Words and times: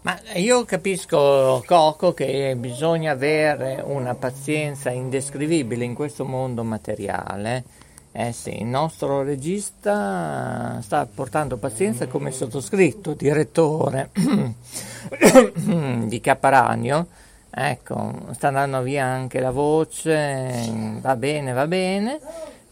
Ma 0.00 0.16
io 0.34 0.64
capisco, 0.64 1.62
Coco, 1.66 2.14
che 2.14 2.54
bisogna 2.56 3.10
avere 3.10 3.82
una 3.84 4.14
pazienza 4.14 4.90
indescrivibile 4.90 5.84
in 5.84 5.94
questo 5.94 6.24
mondo 6.24 6.62
materiale. 6.62 7.64
Eh 8.12 8.32
sì, 8.32 8.60
il 8.60 8.66
nostro 8.66 9.22
regista 9.22 10.80
sta 10.82 11.06
portando 11.12 11.56
pazienza 11.56 12.06
come 12.06 12.30
sottoscritto, 12.30 13.14
direttore 13.14 14.10
di 16.06 16.20
Caparanio. 16.20 17.06
Ecco, 17.50 18.14
sta 18.32 18.48
andando 18.48 18.82
via 18.82 19.04
anche 19.04 19.40
la 19.40 19.50
voce, 19.50 20.98
va 21.00 21.16
bene, 21.16 21.52
va 21.52 21.66
bene. 21.66 22.20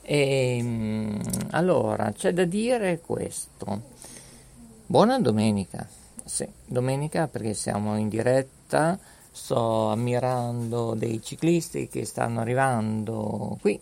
E 0.03 1.19
allora 1.51 2.13
c'è 2.13 2.33
da 2.33 2.45
dire 2.45 3.01
questo. 3.01 3.83
Buona 4.87 5.19
domenica. 5.19 5.96
Sì, 6.27 6.45
domenica 6.67 7.29
perché 7.29 7.55
siamo 7.55 7.97
in 7.97 8.09
diretta, 8.09 8.99
sto 9.31 9.91
ammirando 9.91 10.95
dei 10.95 11.23
ciclisti 11.23 11.89
che 11.89 12.05
stanno 12.05 12.41
arrivando 12.41 13.57
qui, 13.61 13.81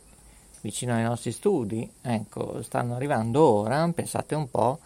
vicino 0.61 0.93
ai 0.93 1.05
nostri 1.05 1.33
studi, 1.33 1.91
ecco, 2.03 2.63
stanno 2.63 2.97
arrivando 2.97 3.43
ora, 3.43 3.91
pensate 3.95 4.35
un 4.35 4.51
po'. 4.51 4.79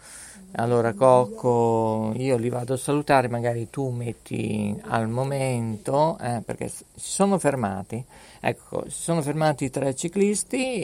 Allora 0.53 0.93
Cocco, 0.93 2.13
io 2.15 2.37
li 2.37 2.47
vado 2.47 2.75
a 2.75 2.77
salutare, 2.77 3.27
magari 3.27 3.69
tu 3.69 3.89
metti 3.89 4.73
al 4.85 5.09
momento, 5.09 6.17
eh, 6.21 6.41
perché 6.43 6.69
si 6.69 6.85
sono 6.95 7.37
fermati, 7.39 8.01
ecco, 8.39 8.85
si 8.87 9.01
sono 9.01 9.21
fermati 9.21 9.69
tre 9.69 9.93
ciclisti 9.95 10.79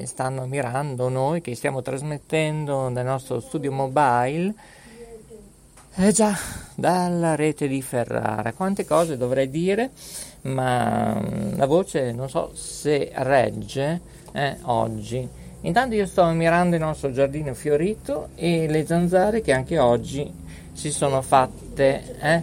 e 0.00 0.02
stanno 0.06 0.42
ammirando 0.44 1.10
noi 1.10 1.42
che 1.42 1.54
stiamo 1.54 1.82
trasmettendo 1.82 2.88
dal 2.88 3.04
nostro 3.04 3.38
studio 3.38 3.70
mobile 3.70 4.54
eh 6.02 6.12
già, 6.12 6.34
dalla 6.74 7.34
rete 7.34 7.68
di 7.68 7.82
Ferrara. 7.82 8.54
Quante 8.54 8.86
cose 8.86 9.18
dovrei 9.18 9.50
dire, 9.50 9.90
ma 10.42 11.14
mm, 11.20 11.58
la 11.58 11.66
voce 11.66 12.12
non 12.12 12.30
so 12.30 12.52
se 12.54 13.10
regge 13.14 14.00
eh, 14.32 14.56
oggi. 14.62 15.28
Intanto 15.62 15.94
io 15.94 16.06
sto 16.06 16.22
ammirando 16.22 16.76
il 16.76 16.80
nostro 16.80 17.12
giardino 17.12 17.52
fiorito 17.52 18.30
e 18.34 18.66
le 18.66 18.86
zanzare 18.86 19.42
che 19.42 19.52
anche 19.52 19.78
oggi 19.78 20.32
si 20.72 20.90
sono 20.90 21.20
fatte. 21.20 22.16
Eh, 22.18 22.42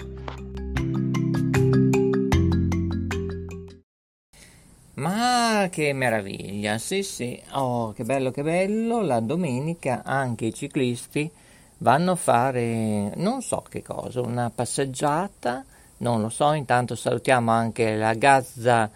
Ma 5.16 5.68
che 5.70 5.94
meraviglia, 5.94 6.76
sì 6.76 7.02
sì, 7.02 7.40
oh 7.52 7.94
che 7.94 8.04
bello 8.04 8.30
che 8.30 8.42
bello, 8.42 9.00
la 9.00 9.20
domenica 9.20 10.02
anche 10.04 10.44
i 10.44 10.52
ciclisti 10.52 11.30
vanno 11.78 12.10
a 12.10 12.16
fare 12.16 13.14
non 13.16 13.40
so 13.40 13.64
che 13.66 13.82
cosa, 13.82 14.20
una 14.20 14.52
passeggiata, 14.54 15.64
non 15.98 16.20
lo 16.20 16.28
so, 16.28 16.52
intanto 16.52 16.94
salutiamo 16.94 17.50
anche 17.50 17.96
la 17.96 18.12
Gazza 18.12 18.90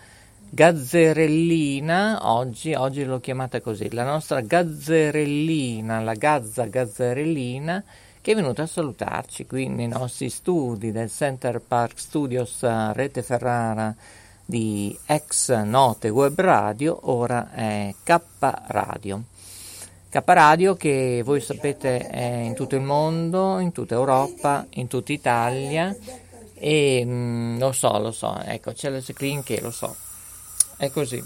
Gazzerellina, 0.51 2.31
oggi, 2.31 2.75
oggi 2.75 3.03
l'ho 3.05 3.19
chiamata 3.21 3.63
così, 3.63 3.91
la 3.91 4.05
nostra 4.05 4.43
Gazzerellina, 4.43 6.01
la 6.01 6.15
Gazza 6.15 6.67
Gazzerellina, 6.67 7.83
che 8.21 8.33
è 8.33 8.35
venuta 8.35 8.65
a 8.65 8.67
salutarci 8.67 9.47
qui 9.47 9.69
nei 9.69 9.89
nostri 9.89 10.29
studi 10.29 10.93
del 10.93 11.09
Center 11.09 11.63
Park 11.67 11.99
Studios 11.99 12.59
Rete 12.93 13.23
Ferrara 13.23 13.97
di 14.51 14.99
ex 15.07 15.55
note 15.63 16.09
web 16.09 16.39
radio, 16.41 16.99
ora 17.03 17.53
è 17.53 17.95
K 18.03 18.21
Radio. 18.67 19.23
K 20.09 20.23
Radio 20.25 20.75
che 20.75 21.23
voi 21.25 21.41
sapete 21.41 21.99
è 22.09 22.25
in 22.25 22.55
tutto 22.55 22.75
il 22.75 22.83
mondo, 22.83 23.61
in 23.61 23.71
tutta 23.71 23.95
Europa, 23.95 24.67
in 24.71 24.89
tutta 24.89 25.13
Italia 25.13 25.97
e 26.55 27.05
mh, 27.05 27.59
lo 27.61 27.71
so, 27.71 27.97
lo 27.99 28.11
so, 28.11 28.37
ecco 28.43 28.73
c'è 28.73 28.89
la 28.89 28.99
Jacqueline 28.99 29.45
che 29.45 29.61
lo 29.61 29.71
so, 29.71 29.95
è 30.77 30.91
così. 30.91 31.23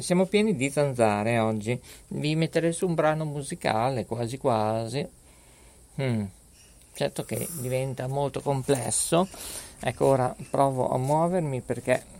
Siamo 0.00 0.26
pieni 0.26 0.56
di 0.56 0.68
zanzare 0.68 1.38
oggi, 1.38 1.80
vi 2.08 2.34
metterei 2.34 2.72
su 2.72 2.88
un 2.88 2.94
brano 2.94 3.24
musicale 3.24 4.04
quasi 4.04 4.36
quasi. 4.36 5.08
Hmm. 6.00 6.24
Certo 6.92 7.24
che 7.24 7.46
diventa 7.60 8.08
molto 8.08 8.40
complesso, 8.40 9.28
ecco 9.78 10.06
ora 10.06 10.34
provo 10.50 10.90
a 10.90 10.98
muovermi 10.98 11.60
perché 11.60 12.16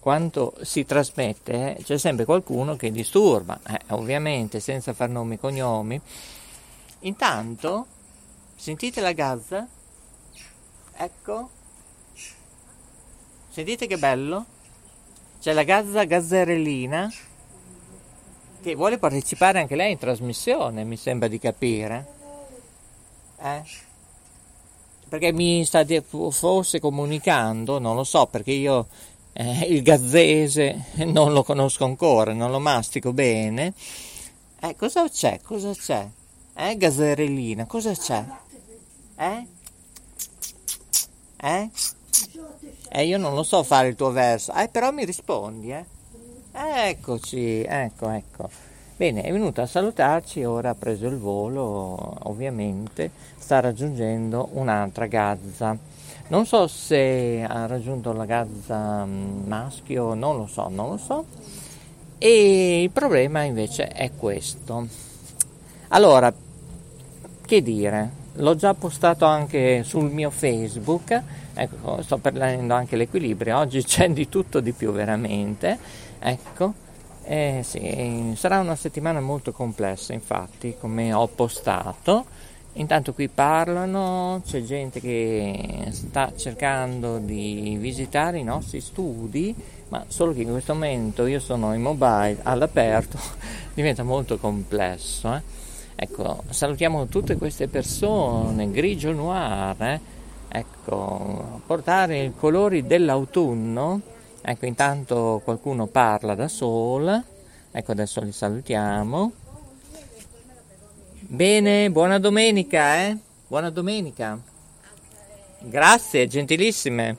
quando 0.00 0.54
si 0.62 0.84
trasmette 0.86 1.78
c'è 1.84 1.98
sempre 1.98 2.24
qualcuno 2.24 2.74
che 2.74 2.90
disturba, 2.90 3.60
eh, 3.68 3.78
ovviamente 3.88 4.58
senza 4.58 4.94
far 4.94 5.10
nomi 5.10 5.34
e 5.34 5.38
cognomi. 5.38 6.00
Intanto, 7.00 7.86
sentite 8.56 9.00
la 9.00 9.12
gazza? 9.12 9.68
Ecco. 10.96 11.50
Sentite 13.50 13.86
che 13.86 13.98
bello? 13.98 14.44
C'è 15.40 15.52
la 15.52 15.64
gazza 15.64 16.04
gazzerellina 16.04 17.12
che 18.62 18.74
vuole 18.74 18.98
partecipare 18.98 19.60
anche 19.60 19.76
lei 19.76 19.92
in 19.92 19.98
trasmissione, 19.98 20.84
mi 20.84 20.96
sembra 20.96 21.28
di 21.28 21.38
capire. 21.38 22.06
Eh? 23.40 23.62
Perché 25.08 25.32
mi 25.32 25.64
sta 25.64 25.84
forse 26.30 26.78
comunicando, 26.78 27.78
non 27.78 27.96
lo 27.96 28.04
so, 28.04 28.26
perché 28.26 28.52
io 28.52 28.86
eh, 29.32 29.66
il 29.68 29.82
gazzese 29.82 30.86
non 31.06 31.32
lo 31.32 31.42
conosco 31.42 31.84
ancora, 31.84 32.32
non 32.32 32.50
lo 32.50 32.58
mastico 32.58 33.12
bene. 33.12 33.72
Eh, 34.60 34.76
cosa 34.76 35.08
c'è? 35.08 35.40
Cosa 35.42 35.72
c'è? 35.72 36.06
Eh, 36.54 36.76
gazzerellina, 36.76 37.66
cosa 37.66 37.92
c'è? 37.92 38.24
Eh? 39.16 39.46
Eh? 41.42 41.70
Eh, 42.90 43.06
io 43.06 43.18
non 43.18 43.34
lo 43.34 43.42
so 43.42 43.62
fare 43.62 43.88
il 43.88 43.94
tuo 43.94 44.10
verso, 44.10 44.52
eh, 44.52 44.68
però 44.68 44.90
mi 44.90 45.04
rispondi, 45.04 45.70
eh? 45.70 45.84
Eccoci, 46.52 47.62
ecco, 47.62 48.10
ecco. 48.10 48.50
Bene, 48.96 49.22
è 49.22 49.32
venuto 49.32 49.62
a 49.62 49.66
salutarci, 49.66 50.44
ora 50.44 50.70
ha 50.70 50.74
preso 50.74 51.06
il 51.06 51.16
volo, 51.16 52.18
ovviamente, 52.28 53.10
sta 53.38 53.60
raggiungendo 53.60 54.50
un'altra 54.52 55.06
gazza. 55.06 55.74
Non 56.30 56.46
so 56.46 56.68
se 56.68 57.44
ha 57.44 57.66
raggiunto 57.66 58.12
la 58.12 58.24
gazza 58.24 59.04
mm, 59.04 59.48
maschio, 59.48 60.14
non 60.14 60.36
lo 60.36 60.46
so, 60.46 60.68
non 60.68 60.90
lo 60.90 60.96
so. 60.96 61.24
E 62.18 62.82
il 62.82 62.90
problema 62.90 63.42
invece 63.42 63.88
è 63.88 64.12
questo. 64.16 64.86
Allora, 65.88 66.32
che 67.44 67.62
dire? 67.62 68.18
L'ho 68.34 68.54
già 68.54 68.74
postato 68.74 69.24
anche 69.24 69.82
sul 69.82 70.08
mio 70.08 70.30
Facebook, 70.30 71.20
ecco, 71.52 72.00
sto 72.02 72.18
parlando 72.18 72.74
anche 72.74 72.94
l'equilibrio, 72.94 73.58
oggi 73.58 73.82
c'è 73.82 74.08
di 74.10 74.28
tutto 74.28 74.60
di 74.60 74.70
più 74.70 74.92
veramente, 74.92 75.76
ecco, 76.20 76.74
eh, 77.24 77.62
sì, 77.64 78.34
sarà 78.36 78.60
una 78.60 78.76
settimana 78.76 79.20
molto 79.20 79.50
complessa 79.50 80.12
infatti, 80.12 80.76
come 80.78 81.12
ho 81.12 81.26
postato, 81.26 82.26
Intanto 82.74 83.12
qui 83.12 83.28
parlano, 83.28 84.42
c'è 84.46 84.62
gente 84.62 85.00
che 85.00 85.88
sta 85.90 86.32
cercando 86.36 87.18
di 87.18 87.76
visitare 87.80 88.38
i 88.38 88.44
nostri 88.44 88.80
studi, 88.80 89.54
ma 89.88 90.04
solo 90.06 90.32
che 90.32 90.42
in 90.42 90.50
questo 90.50 90.72
momento 90.74 91.26
io 91.26 91.40
sono 91.40 91.74
in 91.74 91.82
mobile 91.82 92.38
all'aperto, 92.44 93.18
diventa 93.74 94.04
molto 94.04 94.38
complesso. 94.38 95.34
Eh? 95.34 95.42
Ecco, 95.96 96.44
salutiamo 96.48 97.06
tutte 97.06 97.36
queste 97.36 97.66
persone, 97.66 98.70
grigio 98.70 99.12
noir, 99.12 99.82
eh? 99.82 100.00
ecco, 100.48 101.60
portare 101.66 102.22
i 102.22 102.32
colori 102.36 102.86
dell'autunno, 102.86 104.00
ecco, 104.40 104.66
intanto 104.66 105.40
qualcuno 105.42 105.86
parla 105.86 106.36
da 106.36 106.48
sola, 106.48 107.22
ecco 107.72 107.92
adesso 107.92 108.20
li 108.22 108.32
salutiamo. 108.32 109.32
Bene, 111.32 111.92
buona 111.92 112.18
domenica, 112.18 113.04
eh? 113.04 113.16
Buona 113.46 113.70
domenica. 113.70 114.36
Grazie, 115.60 116.26
gentilissime. 116.26 117.18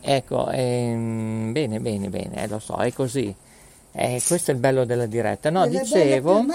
Ecco, 0.00 0.50
ehm, 0.50 1.52
bene, 1.52 1.78
bene, 1.78 2.08
bene, 2.08 2.42
eh, 2.42 2.48
lo 2.48 2.58
so, 2.58 2.74
è 2.78 2.92
così. 2.92 3.32
Eh, 3.92 4.20
questo 4.26 4.50
è 4.50 4.54
il 4.54 4.58
bello 4.58 4.84
della 4.84 5.06
diretta. 5.06 5.50
No, 5.50 5.68
dicevo 5.68 6.46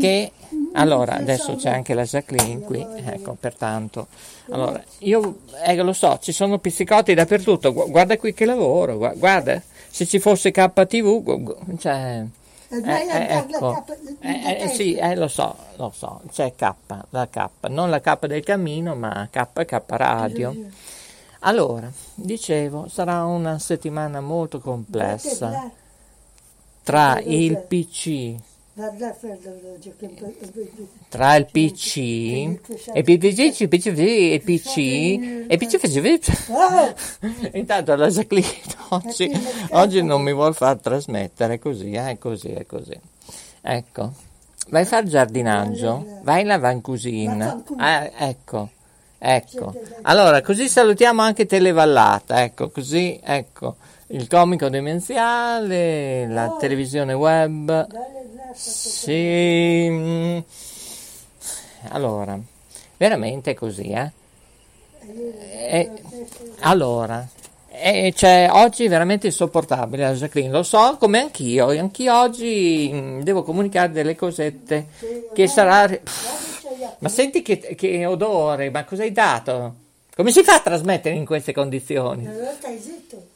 che 0.00 0.32
allora 0.72 1.14
adesso 1.14 1.54
c'è 1.54 1.70
anche 1.70 1.94
la 1.94 2.02
Jacqueline 2.02 2.62
qui, 2.62 2.84
ecco, 3.04 3.36
pertanto. 3.38 4.08
Allora, 4.50 4.82
io 4.98 5.42
eh, 5.64 5.76
lo 5.76 5.92
so, 5.92 6.18
ci 6.20 6.32
sono 6.32 6.58
pizzicotti 6.58 7.14
dappertutto. 7.14 7.72
Guarda 7.72 8.18
qui 8.18 8.34
che 8.34 8.46
lavoro, 8.46 8.98
guarda, 8.98 9.62
se 9.88 10.06
ci 10.06 10.18
fosse 10.18 10.50
KTV, 10.50 11.78
cioè 11.78 12.26
eh, 12.70 13.06
eh, 13.08 13.36
ecco. 13.36 13.84
eh, 14.20 14.58
eh, 14.62 14.68
sì, 14.68 14.94
eh, 14.94 15.16
lo 15.16 15.26
so, 15.26 15.56
lo 15.76 15.92
so, 15.94 16.20
c'è 16.30 16.54
K, 16.54 16.72
la 17.10 17.28
K, 17.28 17.48
non 17.68 17.90
la 17.90 18.00
K 18.00 18.26
del 18.26 18.44
cammino, 18.44 18.94
ma 18.94 19.28
K, 19.30 19.64
K 19.64 19.82
radio. 19.86 20.54
Allora, 21.40 21.90
dicevo, 22.14 22.86
sarà 22.88 23.24
una 23.24 23.58
settimana 23.58 24.20
molto 24.20 24.60
complessa 24.60 25.70
tra 26.82 27.18
il 27.20 27.58
PC 27.58 28.34
tra 31.08 31.34
il 31.36 31.46
PC 31.46 31.96
e 32.92 33.02
PPC, 33.02 33.60
e 33.60 33.68
PC 33.68 33.86
e 35.48 35.56
PC 35.58 36.30
intanto 37.52 37.94
la 37.96 38.08
Jacqueline 38.08 38.48
oggi, 38.90 39.30
oggi 39.70 40.02
non 40.02 40.22
mi 40.22 40.32
vuole 40.32 40.54
far 40.54 40.78
trasmettere 40.78 41.58
così, 41.58 41.92
è 41.92 42.16
così, 42.18 42.48
è 42.48 42.64
così. 42.66 42.98
Ecco, 43.60 44.12
vai 44.68 44.82
a 44.82 44.86
fare 44.86 45.06
giardinaggio, 45.06 46.20
vai 46.22 46.40
in 46.42 46.46
lavancusina, 46.46 47.62
eh, 47.78 48.12
ecco. 48.16 48.70
Ecco, 49.22 49.74
allora 50.02 50.40
così 50.40 50.66
salutiamo 50.66 51.20
anche 51.20 51.44
Televallata, 51.44 52.42
ecco, 52.42 52.70
così, 52.70 53.20
ecco, 53.22 53.76
il 54.12 54.26
comico 54.28 54.70
demenziale, 54.70 56.26
la 56.26 56.56
televisione 56.58 57.12
web, 57.12 57.86
sì, 58.54 59.88
mm. 59.88 60.38
allora, 61.88 62.38
veramente 62.96 63.54
così, 63.54 63.90
eh? 63.90 64.10
E, 65.02 65.90
allora, 66.60 67.26
e 67.68 68.12
cioè, 68.14 68.48
oggi 68.50 68.84
è 68.84 68.88
veramente 68.88 69.26
insopportabile 69.28 70.02
la 70.02 70.12
Jacqueline, 70.12 70.52
lo 70.52 70.62
so 70.62 70.96
come 70.98 71.20
anch'io, 71.20 71.68
anch'io 71.68 72.18
oggi 72.18 72.90
mm, 72.92 73.20
devo 73.22 73.42
comunicare 73.42 73.90
delle 73.90 74.16
cosette 74.16 74.88
che 75.32 75.46
sarà... 75.46 75.88
Ma 76.98 77.08
senti 77.08 77.40
che, 77.42 77.58
che 77.58 78.04
odore, 78.04 78.70
ma 78.70 78.84
cosa 78.84 79.02
hai 79.02 79.12
dato? 79.12 79.74
Come 80.14 80.32
si 80.32 80.42
fa 80.42 80.56
a 80.56 80.60
trasmettere 80.60 81.14
in 81.14 81.24
queste 81.24 81.52
condizioni? 81.52 82.28
Stai 82.58 82.78
zitto. 82.78 83.29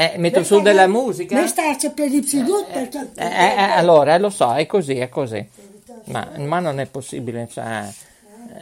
Eh, 0.00 0.14
metto 0.16 0.42
su 0.44 0.62
della 0.62 0.86
musica? 0.86 1.38
Mi 1.38 1.46
sta 1.46 1.62
per 1.94 2.10
i 2.10 2.22
psicotti. 2.22 2.72
Eh, 2.72 2.88
eh, 3.16 3.54
eh, 3.54 3.62
allora, 3.72 4.14
eh, 4.14 4.18
lo 4.18 4.30
so, 4.30 4.54
è 4.54 4.64
così, 4.64 4.96
è 4.96 5.10
così. 5.10 5.46
Ma, 6.04 6.26
ma 6.38 6.58
non 6.58 6.80
è 6.80 6.86
possibile, 6.86 7.46
cioè, 7.52 7.86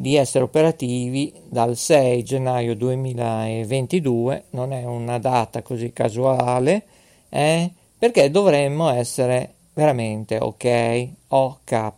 di 0.01 0.15
essere 0.15 0.43
operativi 0.43 1.31
dal 1.47 1.77
6 1.77 2.23
gennaio 2.23 2.75
2022, 2.75 4.45
non 4.49 4.73
è 4.73 4.83
una 4.83 5.19
data 5.19 5.61
così 5.61 5.93
casuale, 5.93 6.83
eh, 7.29 7.69
perché 7.99 8.31
dovremmo 8.31 8.89
essere 8.89 9.53
veramente 9.73 10.37
ok, 10.39 11.07
OK, 11.27 11.91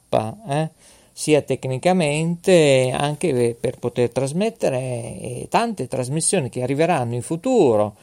eh? 0.50 0.70
sia 1.14 1.42
tecnicamente 1.44 2.94
anche 2.94 3.56
per 3.58 3.80
poter 3.80 4.10
trasmettere 4.10 4.80
eh, 4.80 5.48
tante 5.50 5.88
trasmissioni 5.88 6.50
che 6.50 6.62
arriveranno 6.62 7.14
in 7.14 7.22
futuro, 7.22 7.96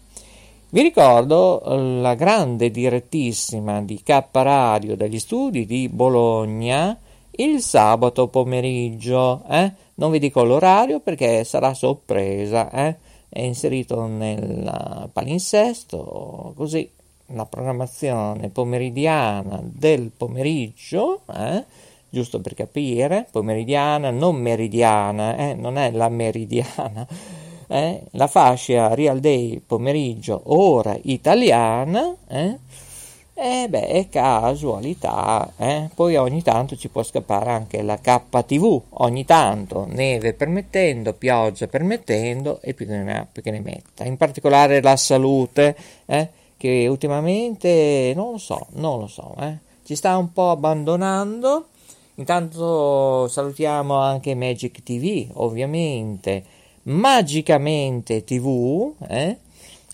Vi 0.71 0.83
ricordo 0.83 1.63
la 2.01 2.15
grande 2.15 2.71
direttissima 2.71 3.81
di 3.83 4.03
K 4.03 4.25
Radio 4.33 4.97
dagli 4.97 5.19
studi 5.19 5.67
di 5.67 5.89
Bologna 5.89 6.97
il 7.33 7.61
sabato 7.61 8.29
pomeriggio. 8.29 9.43
Eh? 9.49 9.71
Non 9.95 10.11
vi 10.11 10.19
dico 10.19 10.45
l'orario 10.45 11.01
perché 11.01 11.45
sarà 11.45 11.75
sorpresa. 11.75 12.71
Eh? 12.71 12.97
è 13.29 13.41
inserito 13.41 14.07
nel 14.07 15.09
palinsesto, 15.13 16.53
così 16.57 16.91
la 17.33 17.45
programmazione 17.45 18.49
pomeridiana 18.49 19.61
del 19.63 20.11
pomeriggio, 20.17 21.23
eh, 21.35 21.65
giusto 22.11 22.41
per 22.41 22.55
capire, 22.55 23.27
pomeridiana, 23.31 24.11
non 24.11 24.37
meridiana, 24.37 25.37
eh, 25.37 25.55
non 25.55 25.77
è 25.77 25.91
la 25.91 26.09
meridiana, 26.09 27.07
eh, 27.69 28.03
la 28.13 28.27
fascia 28.27 28.95
Real 28.95 29.21
Day 29.21 29.61
pomeriggio, 29.65 30.41
ora 30.47 30.97
italiana, 31.03 32.15
eh, 32.29 32.59
eh 33.41 33.69
beh, 33.69 33.87
è 33.87 34.09
casualità, 34.09 35.53
eh? 35.59 35.89
poi 35.95 36.17
ogni 36.17 36.43
tanto 36.43 36.75
ci 36.75 36.89
può 36.89 37.05
scappare 37.05 37.51
anche 37.51 37.83
la 37.83 37.97
KTV, 37.97 38.83
ogni 38.89 39.25
tanto, 39.25 39.87
neve 39.89 40.33
permettendo, 40.33 41.13
pioggia 41.13 41.69
permettendo 41.69 42.61
e 42.63 42.75
più 42.75 42.87
che 42.87 42.97
ne, 42.97 43.29
più 43.31 43.41
che 43.43 43.53
ne 43.53 43.61
metta. 43.61 44.05
In 44.05 44.17
particolare 44.17 44.83
la 44.83 44.97
salute, 44.97 45.77
eh? 46.07 46.29
che 46.57 46.89
ultimamente 46.89 48.13
non 48.17 48.33
lo 48.33 48.39
so, 48.39 48.67
non 48.71 48.99
lo 48.99 49.07
so, 49.07 49.33
eh? 49.39 49.59
ci 49.85 49.95
sta 49.95 50.17
un 50.17 50.33
po' 50.33 50.51
abbandonando. 50.51 51.69
Intanto 52.19 53.29
salutiamo 53.29 53.97
anche 53.97 54.35
Magic 54.35 54.83
TV, 54.83 55.29
ovviamente, 55.35 56.43
Magicamente 56.83 58.25
TV, 58.25 58.93
eh? 59.09 59.37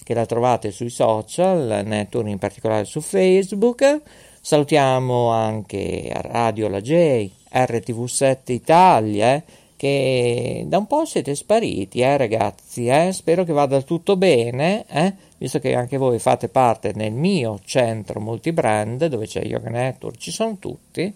che 0.03 0.15
la 0.15 0.25
trovate 0.25 0.71
sui 0.71 0.89
social 0.89 1.83
network, 1.85 2.29
in 2.29 2.39
particolare 2.39 2.87
su 2.87 3.03
Facebook. 3.03 4.01
Salutiamo 4.41 5.29
anche 5.29 6.11
Radio 6.15 6.69
La 6.69 6.81
J, 6.81 7.29
RTV7 7.53 8.53
Italia, 8.53 9.35
eh, 9.35 9.43
che 9.77 10.65
da 10.67 10.79
un 10.79 10.87
po' 10.87 11.05
siete 11.05 11.35
spariti, 11.35 12.01
eh, 12.01 12.17
ragazzi. 12.17 12.87
Eh? 12.87 13.13
Spero 13.13 13.45
che 13.45 13.53
vada 13.53 13.83
tutto 13.83 14.17
bene, 14.17 14.87
eh? 14.89 15.13
visto 15.37 15.59
che 15.59 15.75
anche 15.75 15.99
voi 15.99 16.19
fate 16.19 16.49
parte 16.49 16.93
del 16.93 17.13
mio 17.13 17.61
centro 17.67 18.19
multibrand, 18.19 19.05
dove 19.09 19.27
c'è 19.27 19.45
Yoga 19.45 19.69
Network, 19.69 20.17
ci 20.17 20.31
sono 20.31 20.57
tutti. 20.59 21.13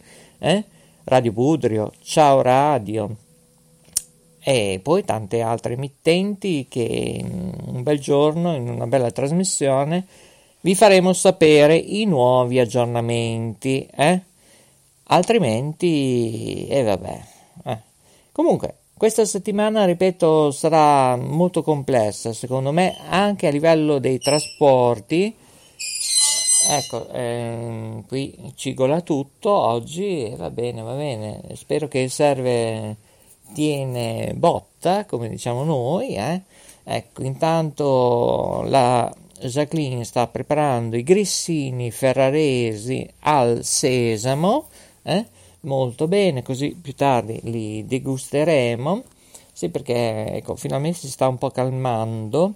Radio 1.08 1.32
Budrio, 1.32 1.90
ciao 2.02 2.42
Radio 2.42 3.16
e 4.40 4.78
poi 4.82 5.06
tante 5.06 5.40
altre 5.40 5.72
emittenti 5.72 6.66
che 6.68 7.24
un 7.24 7.82
bel 7.82 7.98
giorno 7.98 8.54
in 8.54 8.68
una 8.68 8.86
bella 8.86 9.10
trasmissione 9.10 10.06
vi 10.60 10.74
faremo 10.74 11.14
sapere 11.14 11.76
i 11.76 12.04
nuovi 12.04 12.58
aggiornamenti 12.58 13.88
eh? 13.90 14.20
altrimenti 15.04 16.66
e 16.68 16.76
eh, 16.76 16.82
vabbè 16.82 17.20
eh. 17.64 17.78
comunque 18.30 18.74
questa 18.92 19.24
settimana 19.24 19.86
ripeto 19.86 20.50
sarà 20.50 21.16
molto 21.16 21.62
complessa 21.62 22.34
secondo 22.34 22.70
me 22.70 22.98
anche 23.08 23.46
a 23.46 23.50
livello 23.50 23.98
dei 23.98 24.18
trasporti 24.18 25.34
ecco 26.66 27.08
ehm, 27.10 28.06
qui 28.06 28.52
cigola 28.56 29.00
tutto 29.00 29.50
oggi 29.50 30.32
va 30.36 30.50
bene 30.50 30.82
va 30.82 30.94
bene 30.94 31.42
spero 31.54 31.88
che 31.88 32.08
serve 32.08 32.96
tiene 33.52 34.32
botta, 34.34 35.04
come 35.04 35.28
diciamo 35.28 35.64
noi. 35.64 36.14
Eh? 36.14 36.42
Ecco, 36.84 37.22
intanto 37.22 38.62
la 38.66 39.12
Jacqueline 39.40 40.04
sta 40.04 40.26
preparando 40.26 40.96
i 40.96 41.02
grissini 41.02 41.90
ferraresi 41.90 43.08
al 43.20 43.62
sesamo, 43.62 44.68
eh? 45.02 45.26
molto 45.60 46.08
bene, 46.08 46.42
così 46.42 46.76
più 46.80 46.94
tardi 46.94 47.40
li 47.44 47.86
degusteremo. 47.86 49.02
Sì, 49.52 49.70
perché 49.70 50.34
ecco, 50.36 50.54
finalmente 50.54 50.98
si 50.98 51.10
sta 51.10 51.28
un 51.28 51.36
po' 51.36 51.50
calmando. 51.50 52.54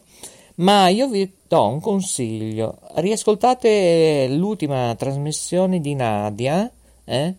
Ma 0.56 0.88
io 0.88 1.08
vi 1.08 1.30
do 1.46 1.66
un 1.66 1.80
consiglio: 1.80 2.78
riascoltate 2.94 4.28
l'ultima 4.30 4.94
trasmissione 4.96 5.80
di 5.80 5.94
Nadia. 5.94 6.70
Eh? 7.04 7.34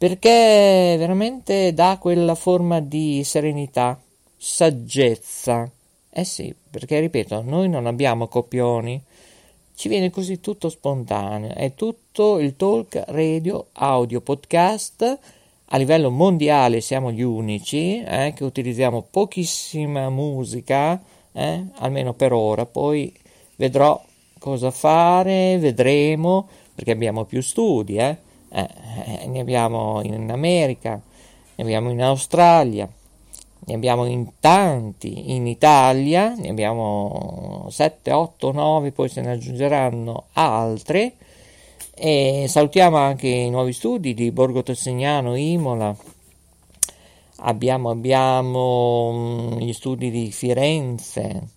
perché 0.00 0.96
veramente 0.96 1.74
dà 1.74 1.98
quella 2.00 2.34
forma 2.34 2.80
di 2.80 3.22
serenità, 3.22 4.00
saggezza. 4.34 5.70
Eh 6.08 6.24
sì, 6.24 6.54
perché 6.70 7.00
ripeto, 7.00 7.42
noi 7.42 7.68
non 7.68 7.84
abbiamo 7.84 8.26
copioni, 8.26 8.98
ci 9.74 9.90
viene 9.90 10.08
così 10.08 10.40
tutto 10.40 10.70
spontaneo, 10.70 11.52
è 11.54 11.74
tutto 11.74 12.38
il 12.38 12.56
talk 12.56 13.04
radio 13.08 13.66
audio 13.72 14.22
podcast. 14.22 15.18
A 15.66 15.76
livello 15.76 16.10
mondiale 16.10 16.80
siamo 16.80 17.12
gli 17.12 17.20
unici 17.20 18.02
eh, 18.02 18.32
che 18.34 18.42
utilizziamo 18.42 19.06
pochissima 19.10 20.08
musica, 20.08 20.98
eh, 21.32 21.64
almeno 21.76 22.14
per 22.14 22.32
ora, 22.32 22.66
poi 22.66 23.12
vedrò 23.56 24.02
cosa 24.38 24.70
fare, 24.70 25.58
vedremo, 25.58 26.48
perché 26.74 26.92
abbiamo 26.92 27.24
più 27.24 27.40
studi, 27.40 27.96
eh 27.96 28.28
eh, 28.52 28.68
eh, 29.06 29.26
ne 29.28 29.40
abbiamo 29.40 30.00
in 30.02 30.28
America, 30.30 31.00
ne 31.54 31.62
abbiamo 31.62 31.90
in 31.90 32.02
Australia, 32.02 32.88
ne 33.66 33.74
abbiamo 33.74 34.06
in 34.06 34.26
tanti 34.40 35.34
in 35.34 35.46
Italia, 35.46 36.34
ne 36.34 36.48
abbiamo 36.48 37.68
7, 37.70 38.10
8, 38.10 38.50
9, 38.50 38.90
poi 38.90 39.08
se 39.08 39.20
ne 39.20 39.32
aggiungeranno 39.32 40.24
altri. 40.32 41.14
E 41.94 42.46
salutiamo 42.48 42.96
anche 42.96 43.28
i 43.28 43.50
nuovi 43.50 43.72
studi 43.72 44.14
di 44.14 44.32
Borgo 44.32 44.62
Tossignano, 44.62 45.36
Imola. 45.36 45.94
Abbiamo, 47.42 47.90
abbiamo 47.90 49.12
mm, 49.12 49.58
gli 49.58 49.72
studi 49.72 50.10
di 50.10 50.30
Firenze, 50.30 51.48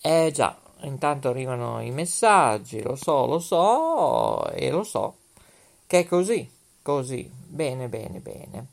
Eh 0.00 0.30
già, 0.32 0.56
intanto 0.82 1.30
arrivano 1.30 1.80
i 1.80 1.90
messaggi, 1.90 2.80
lo 2.80 2.94
so, 2.94 3.26
lo 3.26 3.40
so 3.40 4.48
e 4.52 4.70
lo 4.70 4.84
so 4.84 5.16
che 5.90 5.98
è 5.98 6.06
così, 6.06 6.48
così, 6.82 7.28
bene, 7.50 7.88
bene, 7.88 8.20
bene. 8.20 8.66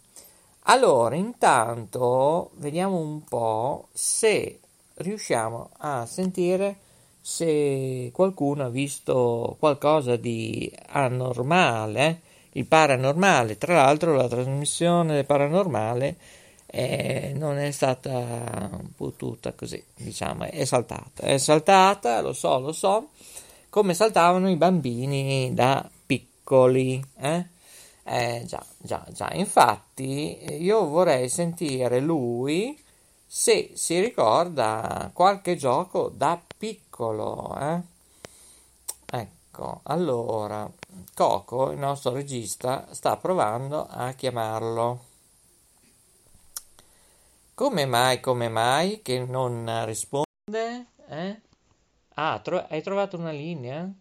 Allora, 0.70 1.16
intanto 1.16 2.52
vediamo 2.56 2.98
un 2.98 3.24
po' 3.24 3.88
se 3.94 4.60
riusciamo 4.96 5.70
a 5.78 6.06
sentire 6.06 6.78
se 7.22 8.12
qualcuno 8.14 8.66
ha 8.66 8.70
visto 8.70 9.56
qualcosa 9.60 10.16
di 10.16 10.72
anormale, 10.90 12.22
il 12.52 12.66
paranormale. 12.66 13.58
Tra 13.58 13.76
l'altro 13.76 14.16
la 14.16 14.28
trasmissione 14.28 15.24
paranormale 15.24 16.18
eh, 16.68 17.34
non 17.36 17.58
è 17.58 17.72
stata 17.72 18.70
potuta 18.96 19.54
così, 19.54 19.84
diciamo, 19.96 20.44
è 20.46 20.66
saltata. 20.66 21.24
È 21.24 21.38
saltata, 21.38 22.22
lo 22.22 22.34
so, 22.34 22.60
lo 22.60 22.72
so, 22.74 23.10
come 23.70 23.94
saltavano 23.94 24.50
i 24.50 24.56
bambini 24.56 25.54
da 25.54 25.90
piccoli. 26.06 27.04
Eh? 27.20 27.56
Eh, 28.08 28.44
già, 28.46 28.64
già, 28.78 29.06
già. 29.12 29.30
Infatti 29.34 30.62
io 30.64 30.88
vorrei 30.88 31.30
sentire 31.30 32.00
lui 32.00 32.82
se 33.26 33.72
si 33.76 34.00
ricorda 34.00 35.12
qualche 35.14 35.56
gioco 35.56 36.10
da 36.10 36.40
piccolo, 36.58 37.56
eh? 37.60 37.82
Ecco, 39.12 39.38
Ecco, 39.58 39.80
allora, 39.86 40.72
Coco, 41.16 41.72
il 41.72 41.80
nostro 41.80 42.12
regista, 42.12 42.86
sta 42.92 43.18
provando 43.18 43.88
a 43.90 44.12
chiamarlo. 44.12 45.04
Come 47.56 47.86
mai, 47.88 48.20
come 48.20 48.50
mai 48.50 49.02
che 49.02 49.26
non 49.26 49.84
risponde? 49.86 50.86
Eh? 51.08 51.42
Ah, 52.14 52.40
tro- 52.40 52.68
hai 52.70 52.84
trovato 52.84 53.18
una 53.18 53.32
linea? 53.32 53.92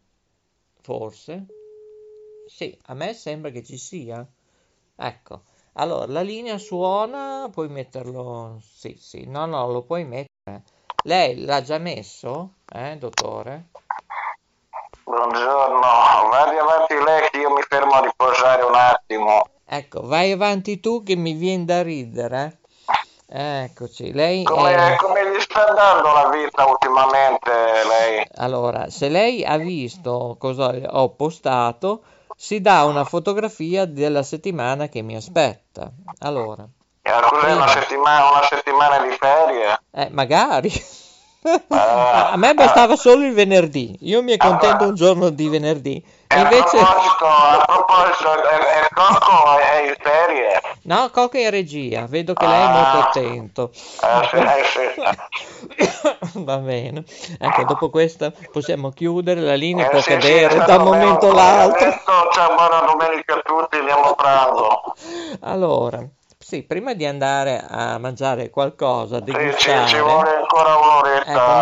Forse? 0.83 1.47
Sì, 2.47 2.79
a 2.87 2.95
me 2.95 3.13
sembra 3.13 3.51
che 3.51 3.65
ci 3.65 3.77
sia. 3.77 4.25
Ecco, 4.95 5.43
allora 5.75 6.07
la 6.07 6.21
linea 6.21 6.59
suona, 6.59 7.51
puoi 7.53 7.69
metterlo? 7.69 8.61
Sì, 8.63 8.97
sì, 9.01 9.27
no, 9.27 9.47
no, 9.47 9.67
lo 9.71 9.83
puoi 9.83 10.05
mettere. 10.05 10.63
Lei 11.03 11.45
l'ha 11.45 11.61
già 11.63 11.79
messo, 11.79 12.53
eh, 12.73 12.97
dottore? 12.99 13.71
Buongiorno, 15.03 15.81
vadi 16.31 16.57
avanti 16.57 16.95
lei 16.95 17.29
che 17.31 17.39
io 17.39 17.51
mi 17.51 17.63
fermo 17.63 17.95
a 17.95 18.01
riposare 18.03 18.63
un 18.63 18.75
attimo. 18.75 19.43
Ecco, 19.65 20.03
vai 20.07 20.31
avanti 20.31 20.79
tu 20.79 21.03
che 21.03 21.17
mi 21.17 21.33
viene 21.33 21.65
da 21.65 21.83
ridere. 21.83 22.61
Eccoci, 23.29 24.13
lei 24.13 24.45
Come, 24.45 24.95
è... 24.95 24.97
come 24.99 25.33
gli 25.33 25.41
sta 25.41 25.67
andando 25.67 26.13
la 26.13 26.29
vita 26.29 26.65
ultimamente 26.65 27.51
lei? 27.51 28.27
Allora, 28.37 28.89
se 28.89 29.09
lei 29.09 29.45
ha 29.45 29.57
visto 29.57 30.37
cosa 30.39 30.73
ho 30.91 31.09
postato, 31.11 32.03
si 32.37 32.61
dà 32.61 32.85
una 32.85 33.05
fotografia 33.05 33.87
della 33.87 34.23
settimana 34.23 34.89
che 34.89 35.03
mi 35.03 35.17
aspetta. 35.17 35.91
Allora, 36.21 36.69
Eh, 37.03 37.11
Cos'è 37.11 37.55
una 37.55 37.69
settimana, 37.69 38.29
una 38.31 38.43
settimana 38.43 38.99
di 39.07 39.17
ferie? 39.19 39.81
eh, 39.93 40.09
magari. 40.11 40.71
Ah, 41.69 42.31
A 42.33 42.37
me 42.37 42.55
bastava 42.55 42.97
solo 42.97 43.25
il 43.25 43.33
venerdì. 43.33 43.97
Io 44.01 44.23
mi 44.23 44.33
accontento 44.33 44.85
un 44.89 44.95
giorno 44.95 45.31
di 45.31 45.49
venerdì. 45.49 46.05
E 46.37 46.39
a 46.39 46.43
Invece, 46.43 46.77
proposito, 46.77 47.25
a 47.27 47.65
proposito, 47.67 48.43
è, 48.43 48.59
è 48.59 48.89
Coco 48.95 49.59
è 49.59 49.87
in 49.89 49.95
ferie? 50.03 50.61
no, 50.83 51.11
Coca 51.11 51.39
in 51.39 51.51
regia. 51.51 52.07
Vedo 52.07 52.35
che 52.35 52.47
lei 52.47 52.65
è 52.65 52.69
molto 52.69 52.97
Ah. 52.97 53.01
attento. 53.01 53.71
Eh, 53.73 54.29
sì, 54.31 54.37
eh, 54.37 54.65
sì. 54.75 55.03
Va 56.45 56.59
bene. 56.59 57.05
Ecco, 57.39 57.65
dopo 57.65 57.91
questa 57.91 58.33
possiamo 58.51 58.91
chiudere. 58.91 59.41
La 59.41 59.55
linea 59.55 59.87
Eh, 59.87 59.91
può 59.91 60.01
sì, 60.01 60.11
sì, 60.11 60.13
è 60.13 60.19
cadere 60.21 60.51
stato 60.51 60.71
da 60.73 60.77
un 60.79 60.85
momento 60.85 61.31
all'altro. 61.31 61.91
Ciao, 62.33 62.55
buona 62.55 62.81
domenica 62.87 63.35
a 63.35 63.41
tutti, 63.43 63.77
andiamo 63.79 64.11
a 64.11 64.15
pranzo. 64.15 64.83
Allora, 65.41 66.07
sì, 66.39 66.63
prima 66.63 66.95
di 66.95 67.05
andare 67.07 67.65
a 67.69 67.99
mangiare 67.99 68.51
qualcosa, 68.51 69.17
Sì, 69.19 69.33
ci, 69.33 69.33
degustare. 69.33 69.87
ci 69.89 69.99
vuole 70.01 70.37
ancora 70.37 70.77
un'oretta. 70.77 70.86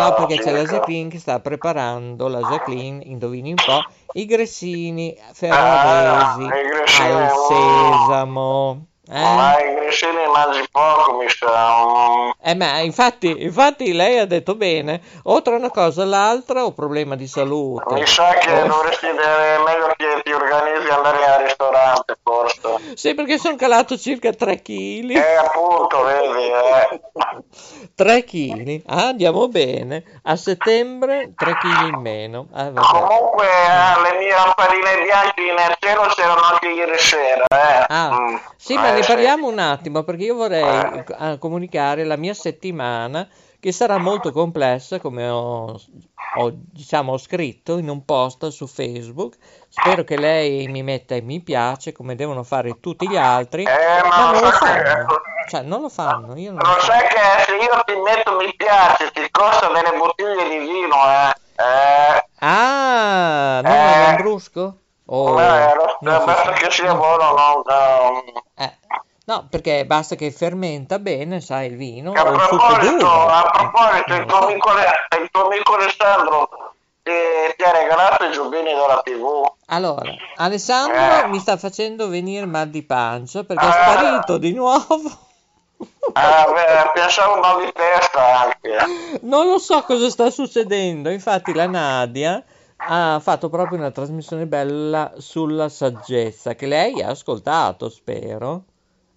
Ecco, 0.07 0.21
no, 0.21 0.27
perché 0.27 0.43
c'è 0.43 0.51
la. 0.51 0.63
Jacqueline 0.63 1.09
che 1.09 1.19
sta 1.19 1.39
preparando, 1.39 2.27
la 2.27 2.41
Jacqueline, 2.41 3.03
indovini 3.03 3.51
un 3.51 3.63
po', 3.63 3.85
i 4.13 4.25
grissini 4.25 5.15
Ah, 5.19 5.33
ferraresi 5.33 6.47
grissini, 6.47 7.11
al 7.11 7.29
sesamo. 7.29 8.85
Eh? 9.07 9.13
Ma 9.21 9.55
i 9.59 9.75
grissini 9.75 10.25
mangi 10.33 10.67
poco, 10.71 11.17
mi 11.17 11.29
sa. 11.29 11.85
mm. 11.85 12.29
Eh, 12.41 12.55
ma 12.55 12.79
infatti, 12.79 13.43
infatti 13.43 13.93
lei 13.93 14.17
ha 14.17 14.25
detto 14.25 14.55
bene, 14.55 14.99
o 15.23 15.41
tra 15.43 15.55
una 15.55 15.69
cosa 15.69 16.01
e 16.01 16.05
l'altra 16.05 16.65
ho 16.65 16.71
problema 16.73 17.15
di 17.15 17.27
salute. 17.27 17.93
Mi 17.93 18.05
sa 18.07 18.33
che 18.33 18.51
O- 18.51 18.67
dovresti 18.67 19.05
è 19.05 19.57
meglio 19.63 19.93
che 19.95 20.21
ti 20.23 20.31
organizzi 20.51 20.91
andare 20.91 21.25
al 21.25 21.43
ristorante, 21.43 22.17
forse. 22.21 22.93
Sì, 22.95 23.13
perché 23.13 23.37
sono 23.37 23.55
calato 23.55 23.97
circa 23.97 24.31
3 24.31 24.61
kg. 24.61 25.09
Eh, 25.11 25.35
appunto, 25.35 26.03
vedi, 26.03 26.47
eh. 26.49 27.01
3 27.95 28.23
kg? 28.23 28.81
Ah, 28.87 29.07
andiamo 29.07 29.47
bene. 29.47 30.03
A 30.23 30.35
settembre 30.35 31.33
3 31.35 31.53
kg 31.57 31.93
in 31.93 31.99
meno. 32.01 32.47
Ah. 32.53 32.71
Comunque, 32.71 33.45
eh, 33.45 34.01
le 34.11 34.17
mie 34.19 34.31
lampadine 34.31 35.03
bianche 35.03 35.41
in 35.41 35.75
cielo 35.79 36.01
c'erano 36.15 36.41
anche 36.51 36.69
ieri 36.69 36.97
sera, 36.97 37.45
eh. 37.49 37.85
Ah, 37.87 38.09
Mm. 38.19 38.35
sì, 38.57 38.75
ma 38.75 38.89
Eh, 38.89 38.91
ne 38.93 39.03
sì. 39.03 39.11
parliamo 39.11 39.47
un 39.47 39.59
attimo 39.59 40.03
perché 40.03 40.23
io 40.25 40.35
vorrei 40.35 40.63
Eh. 40.63 41.05
eh, 41.19 41.37
comunicare 41.39 42.03
la 42.03 42.15
mia 42.17 42.33
settimana 42.33 43.27
che 43.65 43.71
sarà 43.71 43.97
molto 43.97 44.31
complessa, 44.31 44.99
come 44.99 45.27
ho, 45.27 45.71
ho, 46.35 46.51
diciamo, 46.53 47.13
ho 47.13 47.17
scritto 47.17 47.79
in 47.79 47.89
un 47.89 48.05
post 48.05 48.47
su 48.49 48.67
Facebook. 48.67 49.37
Spero 49.69 50.03
che 50.03 50.17
lei 50.19 50.67
mi 50.67 50.83
metta 50.83 51.19
mi 51.23 51.41
piace 51.41 51.91
come 51.91 52.13
devono 52.13 52.43
fare 52.43 52.79
tutti 52.79 53.09
gli 53.09 53.17
altri, 53.17 53.63
Eh, 53.63 54.01
ma 54.03 54.07
ma 54.07 54.31
non 54.33 54.41
lo 54.43 54.51
sai 54.51 54.83
che- 54.83 54.89
fanno. 54.89 55.21
Cioè, 55.49 55.61
non 55.63 55.81
lo 55.81 55.89
fanno, 55.89 56.35
io 56.37 56.51
non 56.51 56.61
lo 56.61 56.79
sai 56.79 57.07
che 57.07 57.43
se 57.47 57.55
io 57.55 57.81
ti 57.85 57.95
metto 57.95 58.35
mi 58.35 58.53
piace, 58.55 59.09
ti 59.11 59.27
costa 59.31 59.67
delle 59.69 59.97
bottiglie 59.97 60.47
di 60.47 60.57
vino, 60.59 60.95
eh. 60.95 61.33
Eh, 61.57 62.27
Ah, 62.41 63.61
non 63.63 63.71
Eh. 63.71 63.93
è 63.93 64.01
Lambrusco? 64.11 64.77
Oh, 65.07 65.41
eh, 65.41 65.73
lo- 65.75 65.97
non 66.01 66.23
basta 66.25 66.43
sa. 66.43 66.51
che 66.53 66.69
sia 66.71 66.93
No. 66.93 66.97
buono, 66.97 67.33
non... 67.33 67.63
ehm, 67.65 68.67
Eh, 68.67 68.77
no, 69.25 69.47
perché 69.49 69.85
basta 69.85 70.15
che 70.15 70.31
fermenta 70.31 70.99
bene, 70.99 71.41
sai, 71.41 71.67
il 71.67 71.75
vino 71.77 72.11
A 72.13 72.23
proposito, 72.23 73.07
a 73.07 73.51
proposito, 73.51 74.13
Eh, 74.13 74.17
il 74.17 74.25
tuo 74.25 74.37
amico, 74.47 74.69
il 74.71 75.29
tuo 75.31 75.45
amico 75.45 75.73
Alessandro 75.75 76.49
ti, 77.03 77.11
ti 77.57 77.63
ha 77.63 77.71
regalato 77.71 78.25
i 78.25 78.31
giubbini 78.31 78.73
della 78.73 79.01
TV. 79.03 79.43
Allora, 79.67 80.13
Alessandro 80.37 81.25
Eh. 81.25 81.27
mi 81.27 81.39
sta 81.39 81.57
facendo 81.57 82.07
venire 82.07 82.45
mal 82.45 82.69
di 82.69 82.83
pancia 82.83 83.43
perché 83.43 83.65
è 83.65 83.69
Ah. 83.69 83.71
sparito 83.71 84.37
di 84.37 84.53
nuovo. 84.53 85.01
Ah, 86.13 86.45
beh, 86.45 86.91
pensavo 86.93 87.39
mal 87.41 87.65
di 87.65 87.71
testa 87.73 88.41
anche. 88.41 89.19
Non 89.21 89.47
lo 89.49 89.57
so 89.57 89.81
cosa 89.83 90.09
sta 90.09 90.29
succedendo. 90.29 91.09
Infatti, 91.09 91.53
la 91.53 91.67
Nadia 91.67 92.41
ha 92.77 93.19
fatto 93.21 93.49
proprio 93.49 93.77
una 93.79 93.91
trasmissione 93.91 94.45
bella 94.45 95.13
sulla 95.17 95.67
saggezza 95.67 96.53
che 96.55 96.67
lei 96.67 97.01
ha 97.01 97.09
ascoltato, 97.09 97.89
spero. 97.89 98.63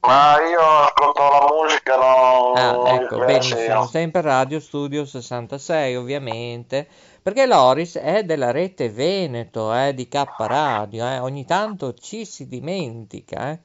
Ma 0.00 0.36
io 0.48 0.60
ascolto 0.60 1.22
la 1.22 1.46
musica, 1.50 1.96
no? 1.96 2.52
Ah, 2.52 2.94
ecco, 2.94 3.22
eh, 3.22 3.26
benissimo, 3.26 3.84
sì. 3.84 3.90
sempre 3.90 4.20
Radio 4.20 4.60
Studio 4.60 5.04
66, 5.04 5.96
ovviamente, 5.96 6.86
perché 7.20 7.46
Loris 7.46 7.96
è 7.96 8.22
della 8.22 8.52
rete 8.52 8.90
Veneto, 8.90 9.74
eh, 9.74 9.94
di 9.94 10.06
K 10.06 10.24
Radio, 10.38 11.06
eh, 11.06 11.18
ogni 11.18 11.44
tanto 11.44 11.94
ci 11.94 12.24
si 12.24 12.46
dimentica, 12.46 13.50
eh. 13.50 13.58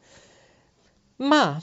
Ma 1.18 1.58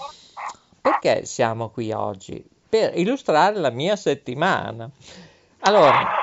perché 0.81 1.27
siamo 1.27 1.71
qui 1.71 1.91
oggi? 1.91 2.43
Per 2.69 2.97
illustrare 2.97 3.57
la 3.57 3.71
mia 3.71 3.97
settimana. 3.97 4.89
Allora, 5.61 6.15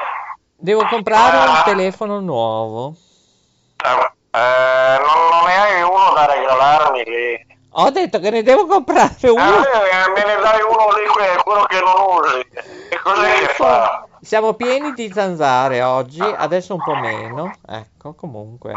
devo 0.56 0.86
comprare 0.88 1.50
un 1.50 1.62
telefono 1.66 2.22
nuovo. 2.22 2.96
Eh, 3.84 4.98
non, 5.00 5.30
non 5.30 5.46
ne 5.46 5.56
hai 5.58 5.82
uno 5.82 6.14
da 6.16 6.26
regalarmi 6.26 7.04
lì? 7.04 7.47
Ho 7.80 7.92
detto 7.92 8.20
che 8.20 8.32
ne 8.32 8.42
devo 8.42 8.66
comprare 8.66 9.30
uno. 9.30 9.40
Ah, 9.40 9.62
eh, 9.62 10.10
me 10.10 10.26
ne 10.26 10.42
dai 10.42 10.62
uno 10.62 10.98
lì, 10.98 11.06
que- 11.14 11.42
quello 11.44 11.64
che 11.66 11.80
non 11.80 12.18
usi. 12.18 12.48
E 12.90 13.00
cos'è 13.04 13.34
che 13.38 13.54
fa? 13.54 14.08
Siamo 14.20 14.54
pieni 14.54 14.94
di 14.94 15.12
zanzare 15.14 15.84
oggi, 15.84 16.22
adesso 16.22 16.74
un 16.74 16.82
po' 16.84 16.96
meno. 16.96 17.54
Ecco, 17.68 18.16
comunque. 18.16 18.74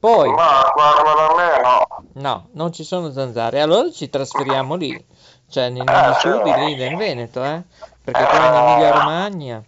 Poi, 0.00 0.30
Ma 0.30 0.70
guarda 0.74 1.12
da 1.14 1.34
me, 1.34 1.60
no. 1.60 1.86
no, 2.14 2.48
non 2.52 2.72
ci 2.72 2.82
sono 2.82 3.10
zanzare. 3.12 3.60
Allora 3.60 3.90
ci 3.90 4.08
trasferiamo 4.08 4.74
lì, 4.74 5.06
cioè 5.50 5.68
nei, 5.68 5.84
sì. 5.86 6.18
studi 6.20 6.52
lì 6.54 6.76
nel 6.76 6.96
Veneto, 6.96 7.44
eh? 7.44 7.62
Perché 8.02 8.24
qua 8.24 8.46
in 8.46 8.54
Emilia 8.54 8.90
Romagna. 8.90 9.62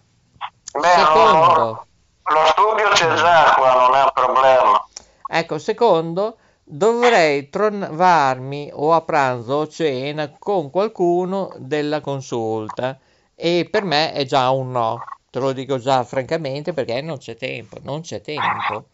Beh, 0.73 0.89
Secondo, 0.89 1.55
no, 1.55 1.87
lo 2.25 2.47
studio 2.47 2.89
c'è 2.89 3.15
già 3.15 3.53
qua, 3.55 3.73
non 3.75 3.95
è 3.95 4.03
un 4.03 4.11
problema. 4.15 4.87
ecco, 5.27 5.59
secondo, 5.59 6.37
dovrei 6.69 7.49
trovarmi 7.49 8.71
o 8.73 8.93
a 8.93 9.01
pranzo 9.03 9.53
o 9.55 9.69
cena 9.69 10.35
con 10.39 10.71
qualcuno 10.71 11.53
della 11.59 12.01
consulta. 12.01 12.99
E 13.35 13.69
per 13.71 13.85
me 13.85 14.13
è 14.13 14.25
già 14.25 14.51
un 14.51 14.71
no, 14.73 15.07
te 15.31 15.39
lo 15.39 15.53
dico 15.53 15.79
già 15.79 16.03
francamente 16.05 16.73
perché 16.73 17.01
non 17.03 17.19
c'è 17.19 17.37
tempo, 17.37 17.79
non 17.83 18.01
c'è 18.03 18.21
tempo. 18.21 18.87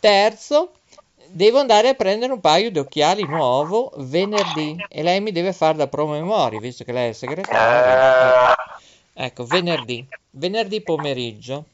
Terzo, 0.00 0.72
devo 1.28 1.58
andare 1.60 1.88
a 1.90 1.94
prendere 1.94 2.32
un 2.32 2.40
paio 2.40 2.70
di 2.70 2.78
occhiali 2.78 3.26
nuovo 3.26 3.92
venerdì 3.96 4.84
e 4.88 5.02
lei 5.02 5.20
mi 5.20 5.32
deve 5.32 5.52
fare 5.52 5.76
da 5.76 5.86
promemoria, 5.88 6.58
visto 6.60 6.84
che 6.84 6.92
lei 6.92 7.10
è 7.10 7.12
segretaria. 7.12 8.02
Eh, 8.02 8.54
Ecco, 9.14 9.44
venerdì, 9.46 10.06
venerdì 10.30 10.80
pomeriggio. 10.82 11.64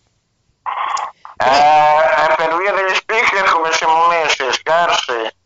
eh, 1.38 2.34
per 2.36 2.56
via 2.56 2.72
degli 2.72 2.94
speaker 2.94 3.50
come 3.50 3.72
siamo 3.72 4.08
messi? 4.08 4.44
Scarsi? 4.52 5.38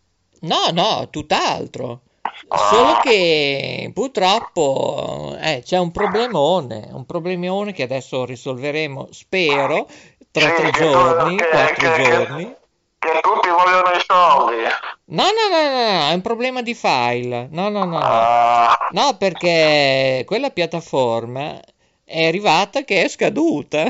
No, 0.44 0.70
no, 0.72 1.09
tutt'altro. 1.11 2.00
Solo 2.48 2.98
che 3.02 3.90
purtroppo 3.94 5.37
eh, 5.40 5.62
c'è 5.64 5.78
un 5.78 5.90
problemone, 5.92 6.88
un 6.92 7.04
problemone 7.07 7.72
che 7.72 7.83
adesso 7.85 8.24
risolveremo, 8.24 9.09
spero, 9.12 9.88
tra 10.30 10.48
Sì, 10.48 10.54
tre 10.57 10.70
giorni, 10.72 11.37
che- 11.37 11.48
quattro 11.48 11.90
che- 11.92 12.02
che- 12.02 12.11
giorni. 12.11 12.54
Che 12.98 13.20
tutti 13.22 13.48
vogliono 13.48 13.90
i 13.90 14.02
soldi. 14.07 14.62
No, 15.07 15.22
no, 15.24 15.48
no, 15.50 15.62
no, 15.68 15.98
no, 15.98 16.09
è 16.11 16.14
un 16.14 16.22
problema 16.22 16.62
di 16.62 16.74
file. 16.74 17.48
No, 17.50 17.68
no, 17.68 17.85
no, 17.85 17.98
no. 17.98 18.04
Ah, 18.04 18.78
No, 18.92 19.16
perché 19.16 20.24
quella 20.26 20.50
piattaforma 20.50 21.61
è 22.04 22.26
arrivata 22.26 22.83
che 22.85 23.02
è 23.04 23.09
scaduta. 23.09 23.85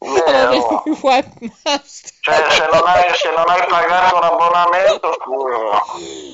Webmaster. 1.02 2.12
Cioè, 2.20 2.50
se 2.50 2.68
non, 2.72 2.82
hai, 2.86 3.14
se 3.14 3.30
non 3.34 3.48
hai 3.48 3.66
pagato 3.66 4.16
un 4.16 4.22
abbonamento, 4.22 5.16
scusa. 5.20 5.82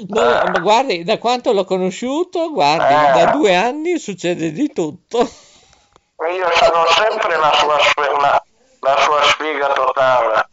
No, 0.08 0.50
ma 0.52 0.58
guardi, 0.60 1.02
da 1.02 1.18
quanto 1.18 1.52
l'ho 1.52 1.64
conosciuto, 1.64 2.50
guardi, 2.50 2.92
Eh. 2.92 3.24
da 3.24 3.30
due 3.30 3.54
anni 3.54 3.98
succede 3.98 4.52
di 4.52 4.72
tutto. 4.72 5.18
Io 5.20 6.50
sono 6.54 6.86
sempre 6.88 7.36
la 7.36 7.52
sua, 7.54 7.76
la, 8.20 8.42
la 8.80 8.96
sua 8.98 9.22
sfiga 9.22 9.68
totale. 9.68 10.48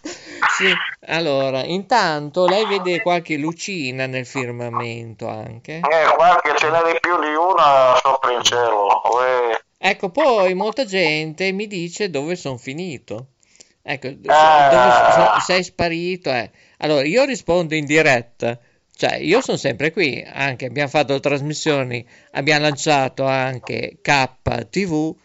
Sì, 0.58 0.74
allora, 1.08 1.64
intanto 1.64 2.46
lei 2.46 2.66
vede 2.66 3.02
qualche 3.02 3.38
lucina 3.38 4.06
nel 4.06 4.26
firmamento 4.26 5.28
anche. 5.28 5.76
Eh, 5.78 6.14
qualche 6.16 6.56
ce 6.58 6.70
n'è 6.70 6.92
di 6.92 6.98
più 7.00 7.20
di 7.20 7.34
una 7.34 7.96
sopra 8.02 8.32
in 8.32 8.44
cielo. 8.44 9.02
Uè. 9.14 9.62
Ecco, 9.84 10.10
poi 10.12 10.54
molta 10.54 10.86
gente 10.86 11.52
mi 11.52 11.66
dice 11.66 12.10
dove 12.12 12.36
sono 12.36 12.58
finito. 12.58 13.30
Ecco, 13.82 14.14
Ah. 14.28 14.70
dove 14.70 15.40
so- 15.40 15.46
sei 15.46 15.64
sparito. 15.64 16.32
eh. 16.32 16.52
Allora, 16.78 17.04
io 17.06 17.24
rispondo 17.26 17.74
in 17.74 17.86
diretta. 17.86 18.60
Cioè, 18.96 19.16
io 19.16 19.42
sono 19.42 19.58
sempre 19.58 19.92
qui, 19.92 20.24
anche 20.26 20.66
abbiamo 20.68 20.90
fatto 20.90 21.20
trasmissioni, 21.20 22.06
abbiamo 22.34 22.62
lanciato 22.62 23.24
anche 23.26 23.98
KTV, 24.02 25.16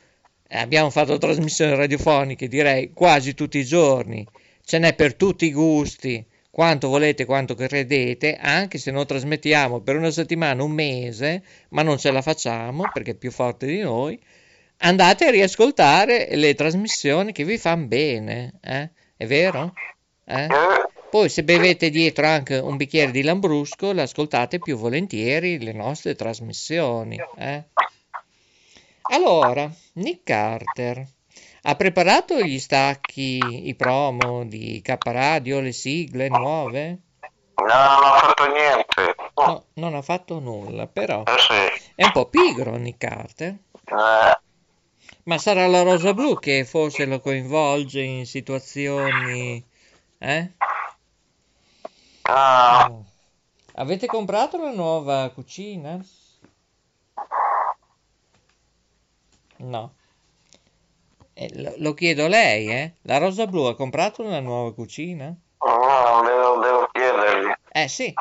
eh, 0.49 0.59
abbiamo 0.59 0.89
fatto 0.89 1.19
trasmissioni 1.19 1.75
radiofoniche, 1.77 2.49
direi 2.49 2.93
quasi 2.95 3.35
tutti 3.35 3.59
i 3.59 3.65
giorni. 3.67 4.27
Ce 4.65 4.79
n'è 4.79 4.95
per 4.95 5.15
tutti 5.17 5.45
i 5.45 5.53
gusti, 5.53 6.25
quanto 6.51 6.89
volete, 6.89 7.27
quanto 7.27 7.55
credete, 7.55 8.37
anche 8.41 8.79
se 8.79 8.91
non 8.91 9.05
trasmettiamo 9.07 9.81
per 9.81 9.97
una 9.97 10.11
settimana, 10.11 10.63
un 10.63 10.73
mese, 10.73 11.43
ma 11.71 11.83
non 11.83 11.99
ce 11.99 12.11
la 12.11 12.23
facciamo 12.23 12.89
perché 12.89 13.11
è 13.11 13.15
più 13.15 13.31
forte 13.31 13.67
di 13.67 13.81
noi. 13.81 14.19
Andate 14.79 15.27
a 15.27 15.31
riascoltare 15.31 16.29
le 16.37 16.55
trasmissioni 16.55 17.33
che 17.33 17.45
vi 17.45 17.59
fanno 17.59 17.87
bene, 17.87 18.59
eh? 18.63 18.91
È 19.17 19.27
vero? 19.27 19.73
Eh? 20.25 20.49
Poi 21.11 21.29
se 21.29 21.45
bevete 21.45 21.89
dietro 21.89 22.27
anche 22.27 22.57
un 22.59 22.77
bicchiere 22.77 23.11
di 23.11 23.23
Lambrusco, 23.23 23.93
l'ascoltate 23.93 24.59
più 24.61 24.77
volentieri 24.77 25.59
le 25.63 25.73
nostre 25.73 26.15
trasmissioni. 26.15 27.17
eh. 27.39 27.65
Allora, 29.13 29.71
Nick 29.95 30.25
Carter 30.25 31.07
ha 31.63 31.75
preparato 31.75 32.41
gli 32.43 32.59
stacchi, 32.59 33.69
i 33.69 33.75
promo 33.75 34.45
di 34.45 34.81
K 34.83 34.99
Radio, 35.05 35.61
le 35.61 35.73
sigle 35.73 36.29
nuove? 36.29 36.99
no, 37.57 37.65
non 37.65 38.03
ho 38.05 38.19
fatto 38.19 38.53
niente. 38.53 39.15
No, 39.37 39.65
non 39.75 39.95
ha 39.95 40.03
fatto 40.03 40.39
nulla, 40.39 40.87
però 40.87 41.23
Eh 41.23 41.39
sì. 41.39 41.93
è 41.95 42.05
un 42.05 42.13
po' 42.13 42.27
pigro 42.29 42.77
Nick 42.77 42.99
Carter. 42.99 43.57
Eh, 43.85 44.39
Ma 45.27 45.39
sarà 45.39 45.67
la 45.67 45.83
rosa 45.83 46.15
blu 46.15 46.39
che 46.39 46.65
forse 46.65 47.05
lo 47.05 47.19
coinvolge 47.19 48.01
in 48.01 48.27
situazioni... 48.27 49.65
Eh? 50.19 50.53
ah, 52.23 52.93
Avete 53.75 54.07
comprato 54.07 54.57
la 54.57 54.71
nuova 54.71 55.29
cucina? 55.31 56.01
No. 59.57 59.95
Eh, 61.35 61.51
lo, 61.61 61.75
lo 61.79 61.95
chiedo 61.95 62.27
a 62.27 62.29
lei, 62.29 62.71
eh? 62.71 62.93
La 63.03 63.19
Rosa 63.19 63.47
Blu 63.47 63.65
ha 63.65 63.75
comprato 63.75 64.23
una 64.23 64.41
nuova 64.41 64.73
cucina? 64.73 65.27
no, 65.27 66.23
devo, 66.25 66.61
devo 66.61 66.89
chiedergli. 66.93 67.53
Eh 67.73 67.89
sì, 67.89 68.15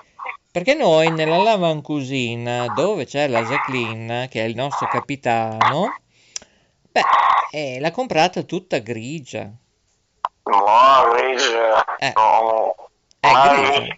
perché 0.52 0.74
noi 0.74 1.12
nella 1.12 1.38
Lavancusina, 1.38 2.74
dove 2.76 3.06
c'è 3.06 3.28
la 3.28 3.44
Jacqueline, 3.44 4.28
che 4.28 4.41
è 4.41 4.48
il 4.48 4.56
nostro 4.56 4.88
capitano, 4.88 5.94
beh, 6.95 7.03
eh, 7.51 7.79
l'ha 7.79 7.91
comprata 7.91 8.43
tutta 8.43 8.79
grigia. 8.79 9.51
No, 10.43 11.10
grigia. 11.13 11.97
Eh. 11.97 12.13
No. 12.15 12.75
È 13.19 13.31
Ma 13.31 13.47
grigia. 13.49 13.77
il, 13.77 13.95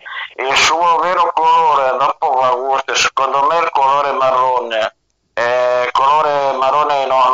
il 0.47 0.55
suo 0.55 0.97
vero 0.99 1.31
colore, 1.33 1.97
dopo 1.97 2.31
va 2.31 2.55
gusto, 2.55 2.95
secondo 2.95 3.45
me 3.47 3.57
il 3.57 3.69
colore 3.71 4.12
marrone. 4.13 4.95
È 5.33 5.88
colore 5.91 6.57
marrone 6.57 7.05
no. 7.05 7.25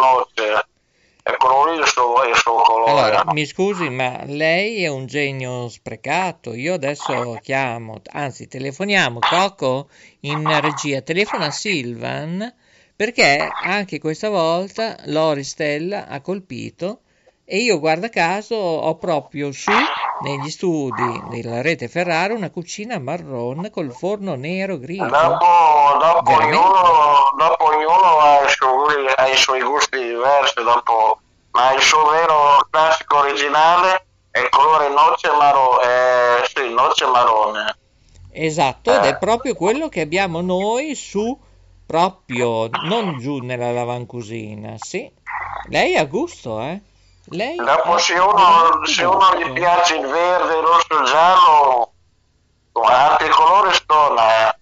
È 1.24 1.38
quello 1.38 1.72
lì 1.72 1.80
il 1.80 1.88
suo, 1.88 2.22
il 2.24 2.36
suo 2.36 2.56
colore. 2.56 2.92
Allora, 2.92 3.24
mi 3.32 3.46
scusi, 3.46 3.90
ma 3.90 4.24
lei 4.26 4.84
è 4.84 4.90
un 4.90 5.06
genio 5.06 5.70
sprecato. 5.70 6.54
Io 6.54 6.74
adesso 6.74 7.40
chiamo, 7.42 8.02
anzi, 8.12 8.50
telefoniamo. 8.50 9.20
Coco 9.20 9.88
in 10.22 10.60
regia, 10.60 11.00
telefona 11.00 11.50
Silvan 11.50 12.54
perché 12.96 13.52
anche 13.64 14.00
questa 14.00 14.30
volta 14.30 14.98
Lori 15.06 15.44
Stella 15.44 16.08
ha 16.08 16.22
colpito 16.22 17.00
e 17.46 17.58
io, 17.58 17.78
guarda 17.80 18.08
caso, 18.08 18.56
ho 18.56 18.96
proprio 18.96 19.52
su 19.52 19.72
negli 20.22 20.50
studi 20.50 21.22
della 21.28 21.62
rete 21.62 21.90
Ferrara 21.90 22.34
una 22.34 22.50
cucina 22.50 23.00
marrone 23.00 23.70
col 23.70 23.92
forno 23.92 24.36
nero 24.36 24.80
grigio. 24.80 25.06
Dopo, 25.06 25.98
dopo, 26.00 26.32
ognuno, 26.32 27.34
dopo 27.38 27.66
ognuno 27.66 28.20
ha, 28.20 28.46
i 28.46 28.50
suoi, 28.50 29.06
ha 29.14 29.28
i 29.28 29.36
suoi 29.36 29.62
gusti 29.62 29.98
diversi, 30.02 30.64
dopo, 30.64 31.20
ma 31.52 31.74
il 31.74 31.82
suo 31.82 32.10
vero 32.10 32.66
classico 32.70 33.18
originale 33.18 34.06
è 34.32 34.40
il 34.40 34.50
colore 34.50 34.88
noce 34.88 35.30
marrone. 35.38 36.46
sì, 36.46 36.74
noce 36.74 37.06
marrone. 37.08 37.78
Esatto, 38.32 38.94
ed 38.94 39.04
è 39.04 39.18
proprio 39.18 39.54
quello 39.54 39.90
che 39.90 40.00
abbiamo 40.00 40.40
noi 40.40 40.96
su 40.96 41.38
proprio 41.86 42.70
non 42.86 43.18
giù 43.20 43.40
nella 43.40 43.72
lavancusina, 43.72 44.76
sì. 44.78 45.10
Lei 45.70 45.96
ha 45.96 46.06
gusto, 46.06 46.62
eh? 46.62 46.82
Lei 47.26 47.56
Dopo 47.56 47.98
se 47.98 48.14
uno, 48.20 48.86
se 48.86 49.06
uno 49.06 49.38
gli 49.38 49.52
piace 49.54 49.96
il 49.96 50.06
verde, 50.08 50.58
il 50.58 50.62
rosso, 50.62 51.00
il 51.00 51.06
giallo, 51.06 51.92
con 52.72 52.86
altri 52.92 53.30
colori 53.30 53.74
stona. 53.74 54.50
Eh. 54.50 54.56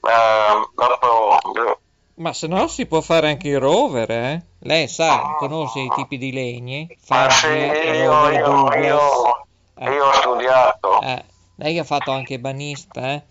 Eh, 0.00 0.68
dopo, 0.74 1.80
Ma 2.14 2.32
se 2.32 2.46
no 2.46 2.68
si 2.68 2.86
può 2.86 3.00
fare 3.00 3.28
anche 3.28 3.48
il 3.48 3.58
rover, 3.58 4.10
eh? 4.10 4.42
Lei 4.60 4.86
sa, 4.88 5.34
conosce 5.38 5.80
i 5.80 5.90
tipi 5.94 6.18
di 6.18 6.32
legni? 6.32 6.86
ma 7.08 7.24
Ah, 7.24 7.30
sì, 7.30 7.48
io, 7.48 8.30
io, 8.30 8.74
io, 8.74 9.46
Eh. 9.74 9.90
io 9.92 10.06
ho 10.06 10.12
studiato. 10.12 11.00
Eh, 11.00 11.24
lei 11.56 11.78
ha 11.78 11.84
fatto 11.84 12.12
anche 12.12 12.38
banista, 12.38 13.12
eh? 13.12 13.22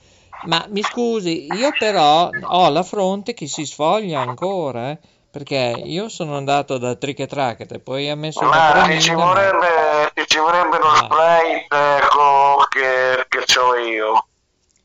Ma 0.44 0.66
mi 0.70 0.82
scusi, 0.84 1.54
io 1.54 1.72
però 1.78 2.30
ho 2.30 2.70
la 2.70 2.84
fronte 2.84 3.34
che 3.34 3.48
si 3.48 3.66
sfoglia 3.66 4.20
ancora, 4.22 4.92
eh? 4.92 5.00
Perché 5.30 5.82
io 5.84 6.10
sono 6.10 6.36
andato 6.38 6.78
da 6.78 6.96
Trick 6.96 7.20
e 7.20 7.28
Tracket 7.28 7.72
e 7.74 7.80
poi 7.80 8.10
ha 8.10 8.16
messo 8.16 8.40
una 8.40 8.50
Ma 8.50 8.72
cremina, 8.72 9.00
ci 9.02 9.14
ma- 9.14 9.26
vorrebbe, 9.26 10.12
ti 10.14 10.24
ci 10.28 10.38
vorrebbe 10.40 10.78
lo 10.80 10.88
Ah. 10.88 10.96
spray 10.96 11.66
ecco, 11.70 12.66
che, 12.70 13.26
che 13.28 13.60
ho 13.60 13.76
io. 13.76 14.26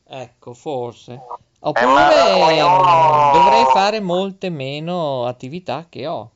Ecco, 0.07 0.53
forse. 0.53 1.13
ma 1.13 1.37
Oppure 1.65 2.31
ognuno- 2.33 3.31
dovrei 3.33 3.65
fare 3.71 3.99
molte 4.01 4.49
meno 4.49 5.25
attività 5.25 5.85
che 5.89 6.05
ho. 6.07 6.29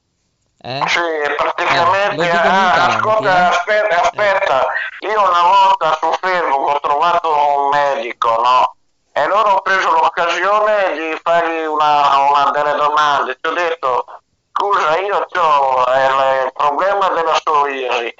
Eh? 0.61 0.81
Sì, 0.87 0.97
Eh, 0.99 1.35
praticamente. 1.35 2.15
dicono 2.15 2.43
in 2.45 2.49
ah, 2.49 2.85
ascolta, 2.95 3.37
eh. 3.37 3.49
aspetta, 3.55 4.01
aspetta. 4.01 4.65
Io 5.01 5.21
una 5.21 5.41
volta 5.43 5.97
su 6.01 6.11
Facebook 6.19 6.67
ho 6.75 6.79
trovato 6.79 7.29
un 7.29 7.69
medico, 7.69 8.29
no? 8.41 8.75
E 9.17 9.25
loro 9.25 9.49
ho 9.53 9.61
preso 9.61 9.89
l'occasione 9.89 10.93
di 10.93 11.19
fargli 11.23 11.65
una, 11.65 12.19
una 12.19 12.51
delle 12.51 12.75
domande. 12.75 13.35
Ti 13.41 13.47
ho 13.47 13.51
detto, 13.51 14.05
scusa, 14.51 14.99
io 14.99 15.25
ho 15.33 15.83
il, 15.87 16.45
il 16.45 16.51
problema 16.53 17.09
della 17.09 17.31
psoriasi. 17.31 18.13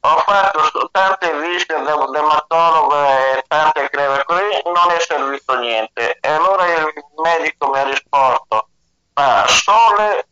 Ho 0.00 0.16
fatto 0.20 0.88
tante 0.90 1.38
visite 1.40 1.74
del 1.82 2.08
dermatologo 2.10 2.94
e 2.94 3.44
tante 3.46 3.90
creme 3.90 4.24
così, 4.24 4.62
non 4.64 4.90
è 4.90 4.98
servito 5.00 5.54
niente. 5.58 6.16
E 6.18 6.28
allora 6.30 6.64
il 6.64 6.94
medico 7.22 7.68
mi 7.68 7.80
ha 7.80 7.82
risposto, 7.82 8.68
ma 9.16 9.44
sole 9.48 10.28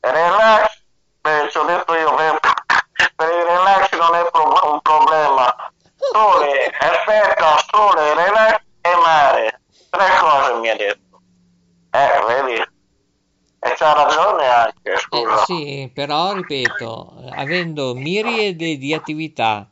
relax, 0.00 0.80
beh, 1.20 1.50
ci 1.50 1.58
ho 1.58 1.64
detto 1.64 1.94
io, 1.94 2.14
beh, 2.14 2.38
per 3.14 3.28
il 3.28 3.44
relax 3.44 3.92
non 3.92 4.14
è 4.14 4.26
un 4.32 4.80
problema. 4.80 5.54
Sole, 5.98 6.72
aspetta, 6.78 7.62
sole, 7.70 8.14
relax 8.14 8.62
e 8.84 8.96
mare. 8.96 9.60
Tre 9.90 10.16
cose 10.18 10.52
mi 10.54 10.68
ha 10.68 10.76
detto. 10.76 11.20
Eh, 11.90 12.24
vedi? 12.26 12.72
E 13.60 13.74
c'ha 13.76 13.92
ragione 13.94 14.46
anche, 14.46 14.92
Eh, 14.92 14.98
scusa. 14.98 15.33
Sì, 15.44 15.90
però 15.92 16.32
ripeto, 16.32 17.14
avendo 17.34 17.94
miriade 17.94 18.76
di 18.78 18.94
attività, 18.94 19.68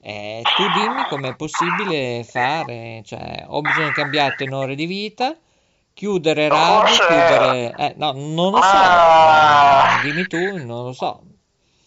eh, 0.00 0.50
tu 0.52 0.68
dimmi 0.68 1.04
com'è 1.06 1.34
possibile 1.34 2.24
fare, 2.24 3.02
cioè, 3.04 3.44
ho 3.46 3.62
bisogno 3.62 3.88
di 3.88 3.92
cambiare 3.94 4.34
tenore 4.34 4.74
di 4.74 4.86
vita, 4.86 5.36
chiudere 5.94 6.48
radio, 6.48 6.94
Forse- 6.94 7.06
chiudere... 7.06 7.74
Eh, 7.76 7.94
no, 7.96 8.12
non 8.12 8.50
lo 8.52 8.60
so, 8.60 9.96
eh, 9.96 10.00
dimmi 10.00 10.26
tu, 10.26 10.56
non 10.56 10.84
lo 10.86 10.92
so. 10.92 11.22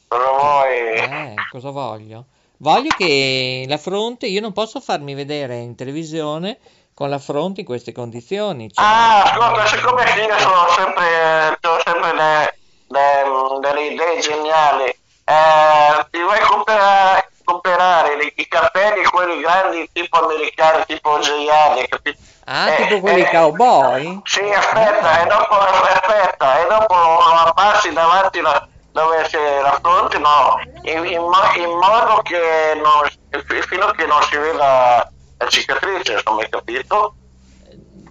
Cosa 0.08 0.32
vuoi? 0.32 0.78
Eh, 0.96 1.46
cosa 1.50 1.70
voglio? 1.72 2.26
Voglio 2.60 2.92
che 2.94 3.66
la 3.68 3.78
fronte, 3.78 4.26
io 4.28 4.42
non 4.42 4.54
posso 4.54 4.80
farmi 4.80 5.13
vedere 5.13 5.58
in 5.58 5.76
televisione 5.76 6.58
con 6.94 7.10
la 7.10 7.20
fronte 7.20 7.60
in 7.60 7.66
queste 7.68 7.92
condizioni. 7.92 8.72
cioè- 8.72 8.84
Ah, 8.84 9.22
ascolta, 9.24 9.66
siccome 9.68 10.02
io 10.04 10.40
sono 10.40 10.68
sempre, 10.76 11.60
ho 11.62 11.80
sempre 11.86 12.16
le- 12.16 12.57
le- 12.88 13.60
delle 13.62 13.86
idee 13.88 14.19
geniali, 14.19 14.86
eh, 14.86 16.08
ti 16.10 16.21
vuoi 16.21 16.39
comprare, 16.41 17.32
comprare 17.43 18.13
i, 18.23 18.34
i 18.38 18.47
cappelli, 18.47 19.04
quelli 19.06 19.41
grandi 19.41 19.89
tipo 19.91 20.17
americani, 20.23 20.84
tipo 20.86 21.19
Giuliani, 21.19 21.88
capito? 21.88 22.17
Ah, 22.45 22.71
Eh, 22.71 22.78
tipo 22.78 23.00
quelli 23.02 23.23
eh, 23.23 23.30
cowboy? 23.32 24.19
Sì, 24.23 24.41
aspetta, 24.41 25.21
e 25.21 25.26
dopo, 25.28 25.56
aspetta, 25.56 26.60
e 26.60 26.67
dopo 26.67 26.93
lo 26.95 27.19
abbassi 27.45 27.91
davanti 27.93 28.41
la- 28.41 28.67
dove 28.91 29.21
c'è 29.23 29.62
la 29.62 29.78
fronte, 29.82 30.17
no, 30.17 30.56
in, 30.84 31.06
in 31.06 31.21
in 31.56 31.69
modo 31.78 32.21
che 32.23 32.73
non, 32.84 33.08
fino 33.67 33.86
a 33.86 33.91
che 33.93 34.06
non 34.06 34.21
si 34.23 34.38
veda 34.38 35.12
la 35.38 35.47
cicatrice, 35.50 36.13
insomma, 36.13 36.41
hai 36.41 36.50
capito? 36.50 37.16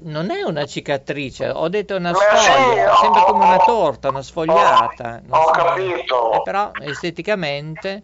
Non 0.07 0.31
è 0.31 0.43
una 0.43 0.65
cicatrice, 0.67 1.49
ho 1.51 1.69
detto 1.69 1.97
una 1.97 2.15
sì, 2.15 2.21
sfoglia, 2.23 2.93
ho- 2.93 2.97
sembra 2.97 3.23
come 3.25 3.45
una 3.45 3.57
ho- 3.57 3.65
torta, 3.65 4.09
una 4.09 4.23
sfogliata. 4.23 5.21
non 5.27 5.41
ho 5.41 5.45
so. 5.47 5.51
capito. 5.53 6.33
Eh, 6.33 6.41
però 6.43 6.73
esteticamente 6.79 8.03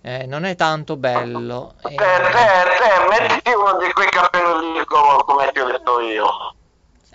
eh, 0.00 0.26
non 0.26 0.44
è 0.44 0.54
tanto 0.56 0.96
bello. 0.96 1.74
Te, 1.82 1.88
Eh, 1.88 1.96
te, 1.96 2.04
te, 2.78 3.08
mettiti 3.08 3.50
uno 3.54 3.76
di 3.78 3.92
quei 3.92 4.08
capelli 4.08 4.72
lì 4.78 4.84
come, 4.86 5.22
come 5.24 5.52
ti 5.52 5.60
ho 5.60 5.66
detto 5.66 6.00
io. 6.00 6.26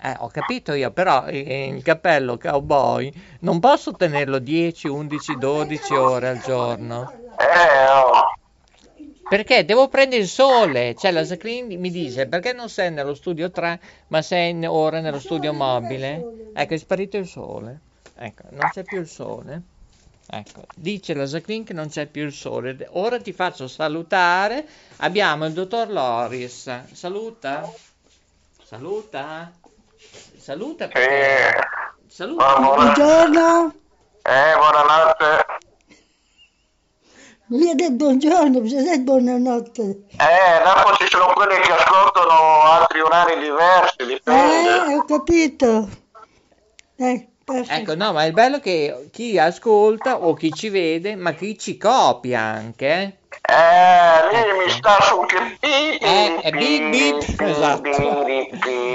eh, 0.00 0.14
ho 0.20 0.28
capito 0.28 0.72
io, 0.74 0.90
però 0.92 1.26
eh, 1.26 1.66
il 1.74 1.82
cappello 1.82 2.36
cowboy 2.38 3.12
non 3.40 3.58
posso 3.58 3.92
tenerlo 3.92 4.38
10, 4.38 4.86
11, 4.88 5.36
12 5.36 5.96
ore 5.96 6.28
al 6.28 6.38
giorno. 6.38 7.10
Eh, 7.38 7.86
oh. 7.90 8.17
Perché 9.28 9.64
devo 9.64 9.88
prendere 9.88 10.22
il 10.22 10.28
sole. 10.28 10.94
Cioè, 10.96 11.10
la 11.10 11.22
Jacqueline 11.22 11.76
mi 11.76 11.90
dice: 11.90 12.26
Perché 12.26 12.52
non 12.52 12.68
sei 12.68 12.90
nello 12.90 13.14
studio 13.14 13.50
3, 13.50 13.80
ma 14.08 14.22
sei 14.22 14.50
in- 14.50 14.66
ora 14.66 15.00
nello 15.00 15.20
studio 15.20 15.52
mobile? 15.52 16.50
Ecco, 16.54 16.74
è 16.74 16.78
sparito 16.78 17.16
il 17.18 17.26
sole. 17.26 17.80
Ecco, 18.16 18.44
non 18.50 18.68
c'è 18.70 18.84
più 18.84 18.98
il 18.98 19.06
sole. 19.08 19.62
Ecco, 20.30 20.62
dice 20.74 21.14
la 21.14 21.24
Jacqueline 21.24 21.64
che 21.64 21.72
non 21.72 21.88
c'è 21.88 22.06
più 22.06 22.24
il 22.24 22.32
sole. 22.32 22.86
Ora 22.92 23.20
ti 23.20 23.32
faccio 23.32 23.68
salutare. 23.68 24.66
Abbiamo 24.96 25.46
il 25.46 25.52
dottor 25.52 25.90
Loris. 25.90 26.92
Saluta. 26.92 27.70
Saluta. 28.64 29.52
Saluta 30.38 30.88
perché. 30.88 31.60
Saluta. 32.06 32.58
Buongiorno, 32.58 33.74
eh, 34.22 34.54
buonanotte. 34.56 35.67
Mi 37.48 37.70
ha 37.70 37.74
detto 37.74 37.92
buongiorno, 37.92 38.60
mi 38.60 38.76
ha 38.76 38.82
detto 38.82 39.02
buonanotte. 39.02 39.82
Eh, 39.82 40.62
dopo 40.64 40.94
ci 40.96 41.06
sono 41.08 41.32
quelli 41.34 41.60
che 41.60 41.72
ascoltano 41.72 42.62
altri 42.62 43.00
orari 43.00 43.40
diversi, 43.40 44.06
dipende. 44.06 44.92
Eh, 44.92 44.94
ho 44.94 45.04
capito. 45.04 45.88
Eh. 46.96 47.28
Ecco, 47.50 47.94
no, 47.94 48.12
ma 48.12 48.24
il 48.24 48.34
bello 48.34 48.56
è 48.56 48.60
che 48.60 49.08
chi 49.10 49.38
ascolta 49.38 50.22
o 50.22 50.34
chi 50.34 50.52
ci 50.52 50.68
vede, 50.68 51.16
ma 51.16 51.32
chi 51.32 51.56
ci 51.58 51.78
copia 51.78 52.40
anche. 52.40 53.17
Eh. 53.48 54.08
Eh, 54.30 54.52
lì 54.52 54.64
mi 54.64 54.70
sta 54.70 54.98
su 55.00 55.24
che 55.26 55.56
Eh, 55.60 56.40
è 56.40 56.50
beep 56.50 56.90
beep, 56.90 57.40
esatto. 57.40 58.26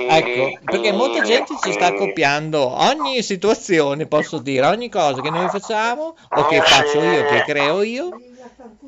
Ecco, 0.10 0.60
perché 0.64 0.92
molta 0.92 1.22
gente 1.22 1.56
ci 1.62 1.72
sta 1.72 1.94
copiando 1.94 2.68
ogni 2.68 3.22
situazione, 3.24 4.06
posso 4.06 4.38
dire, 4.40 4.66
ogni 4.68 4.90
cosa 4.90 5.22
che 5.22 5.30
noi 5.30 5.50
facciamo 5.50 6.16
o 6.30 6.46
che 6.48 6.62
faccio 6.62 7.02
io, 7.02 7.26
che 7.26 7.44
creo 7.46 7.82
io. 7.82 8.10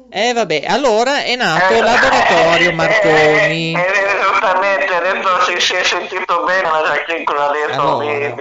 E 0.10 0.34
vabbè, 0.34 0.64
allora 0.68 1.24
è 1.24 1.36
nato 1.36 1.74
il 1.74 1.84
laboratorio 1.84 2.74
Marconi. 2.74 3.74
Eh, 3.74 4.16
esattamente, 4.16 4.94
adesso 4.94 5.42
si, 5.42 5.60
si 5.60 5.74
è 5.74 5.84
sentito 5.84 6.44
bene 6.44 6.70
la 6.70 6.82
Jacqueline 6.84 7.24
cosa 7.24 7.50
ha 7.50 7.52
detto. 7.52 7.82
Allora, 7.82 8.36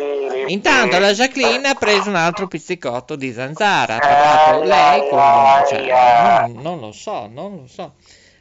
Intanto 0.47 0.99
la 0.99 1.13
Jacqueline 1.13 1.69
ha 1.69 1.75
preso 1.75 2.09
un 2.09 2.17
altro 2.17 2.47
pizzicotto 2.47 3.17
di 3.17 3.33
zanzara, 3.33 3.97
ha 3.97 3.99
trovato 3.99 4.63
lei 4.65 5.09
con... 5.09 5.21
cioè, 5.69 6.49
non, 6.49 6.63
non 6.63 6.81
lo 6.81 6.93
so, 6.93 7.29
non 7.33 7.57
lo 7.57 7.67
so. 7.67 7.95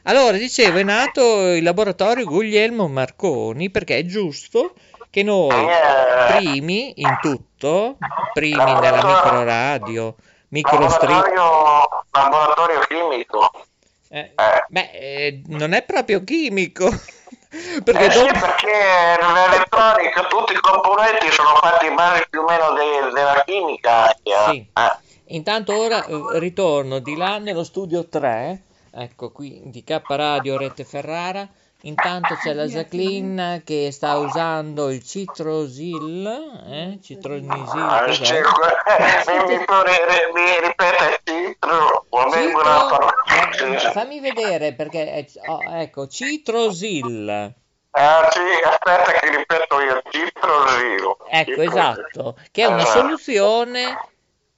Allora, 0.04 0.36
dicevo, 0.36 0.80
è 0.80 0.84
nato 0.84 1.54
il 1.54 1.64
laboratorio 1.64 2.26
Guglielmo 2.26 2.88
Marconi 2.90 3.70
perché 3.70 4.00
è 4.00 4.06
giusto 4.06 4.74
che 5.10 5.24
noi 5.24 5.66
primi 6.28 6.94
in 6.98 7.18
tutto, 7.22 7.98
primi 8.34 8.64
nella 8.64 8.96
microradio, 8.96 10.16
microstrip, 10.50 11.32
Laboratorio, 12.16 12.80
chimico. 12.82 13.50
eh, 14.10 14.34
beh, 14.68 14.90
eh, 14.94 15.42
non 15.48 15.74
è 15.74 15.82
proprio 15.84 16.24
chimico, 16.24 16.88
perché 17.84 18.06
Eh 18.06 18.12
sì, 18.12 18.20
dopo... 18.20 18.40
perché 18.40 19.18
l'elettronica, 19.20 20.24
tutti 20.28 20.54
i 20.54 20.60
componenti 20.60 21.32
sono 21.32 21.56
fatti 21.56 21.88
in 21.88 21.96
base 21.96 22.28
più 22.30 22.42
o 22.42 22.46
meno 22.46 22.72
de- 22.74 23.12
della 23.12 23.44
chimica. 23.46 24.14
eh. 24.14 24.22
Sì. 24.46 24.72
Intanto 25.28 25.74
ora 25.76 26.06
eh, 26.06 26.22
ritorno 26.40 27.00
di 27.00 27.16
là 27.16 27.40
nello 27.40 27.64
studio 27.64 28.08
3, 28.08 28.62
ecco 28.92 29.32
qui 29.32 29.62
di 29.66 29.84
K 29.84 30.02
Radio 30.06 30.58
Rete 30.58 30.84
Ferrara. 30.84 31.48
Intanto 31.86 32.36
c'è 32.36 32.54
la 32.54 32.66
Jacqueline 32.66 33.62
che 33.66 33.92
sta 33.92 34.16
usando 34.16 34.90
il 34.90 35.04
citrosil, 35.04 36.26
eh? 36.72 36.98
Citronisil, 37.04 37.82
Ah, 37.82 38.10
sì, 38.14 38.22
mi, 38.32 39.58
mi, 39.58 39.58
mi 40.34 40.60
ripete 40.62 41.20
citro, 41.54 42.06
una 42.10 42.32
Citro- 42.32 42.62
parola. 42.62 43.14
eh, 43.76 43.92
fammi 43.92 44.20
vedere 44.20 44.74
perché, 44.74 45.12
è- 45.14 45.26
oh, 45.48 45.62
ecco, 45.80 46.08
citrosil, 46.08 47.54
Ah 47.96 48.28
sì, 48.32 48.40
aspetta 48.66 49.12
che 49.20 49.38
ripeto 49.38 49.80
io, 49.82 50.02
citrosilo. 50.10 51.18
ecco 51.30 51.62
esatto, 51.62 52.38
che 52.52 52.64
è 52.64 52.66
una 52.66 52.82
Ah. 52.82 52.86
soluzione 52.86 53.98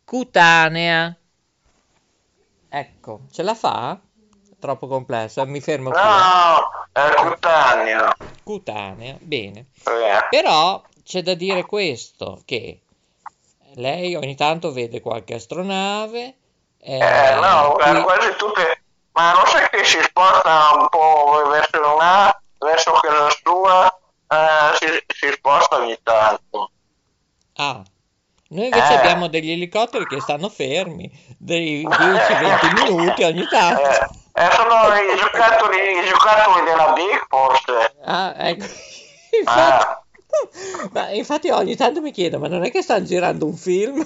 cutanea. 0.05 1.13
Ecco, 2.69 3.21
ce 3.31 3.43
la 3.43 3.53
fa? 3.55 3.99
Troppo 4.60 4.88
complessa, 4.88 5.43
mi 5.45 5.60
fermo 5.60 5.91
qui. 5.91 5.99
No, 6.01 6.69
è 6.93 7.13
cutanea. 7.13 8.15
Cutanea, 8.43 9.17
bene. 9.19 9.65
Eh. 9.86 10.27
Però 10.29 10.81
c'è 11.03 11.21
da 11.21 11.34
dire 11.34 11.65
questo, 11.65 12.41
che 12.45 12.79
lei 13.75 14.15
ogni 14.15 14.36
tanto 14.36 14.71
vede 14.71 15.01
qualche 15.01 15.36
astronave. 15.36 16.36
Eh, 16.86 16.98
Eh, 17.00 17.36
no, 17.36 17.78
eh, 17.80 17.89
qui- 17.91 18.02
quasi 18.04 18.36
tutte, 18.38 18.84
ma 19.13 19.34
non 19.34 19.45
sai 19.48 19.67
che 19.69 19.84
si 19.84 20.02
sposta 20.04 20.71
un 20.78 20.88
po' 20.89 21.43
verso 21.50 21.95
una, 21.95 22.41
verso 22.60 22.91
casa 22.93 23.30
sua, 23.43 24.00
eh, 24.28 24.76
si, 24.78 25.04
si 25.08 25.32
sposta 25.32 25.78
ogni 25.78 25.98
tanto. 26.04 26.71
Ah, 27.56 27.82
noi 28.50 28.65
invece 28.65 28.93
Eh. 28.93 28.98
abbiamo 28.98 29.28
degli 29.28 29.52
elicotteri 29.52 30.06
che 30.06 30.19
stanno 30.21 30.50
fermi, 30.50 31.10
dei 31.38 31.86
10-20 31.88 32.74
minuti 32.74 33.24
ogni 33.24 33.48
tanto. 33.48 33.82
Eh, 33.82 34.08
eh, 34.43 34.52
sono 34.52 34.93
i 34.95 35.17
giocattoli, 35.17 35.78
i 36.00 36.06
giocattoli 36.06 36.65
della 36.65 36.91
Big 36.93 37.26
forse. 37.28 37.95
Ah, 38.06 38.34
ecco. 38.38 38.65
Ah, 39.45 40.05
Ma 40.91 41.10
infatti 41.10 41.50
ogni 41.50 41.76
tanto 41.76 42.02
mi 42.02 42.12
chiedo, 42.12 42.39
ma 42.39 42.48
non 42.48 42.63
è 42.63 42.71
che 42.71 42.82
stanno 42.82 43.06
girando 43.06 43.45
un 43.45 43.56
film? 43.56 44.00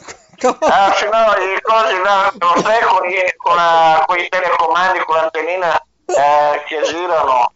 ah, 0.62 0.94
se 0.94 1.06
no, 1.06 1.34
i 1.44 1.62
cosi 1.62 2.02
là, 2.02 2.32
non 2.38 2.63
sai, 2.63 2.82
con, 2.84 3.08
i, 3.08 3.15
con, 3.38 3.56
la- 3.56 4.04
con 4.06 4.18
i 4.18 4.28
telecomandi, 4.30 5.00
con 5.00 5.15
l'antennina 5.15 5.82
eh, 6.06 6.63
che 6.68 6.82
girano. 6.84 7.54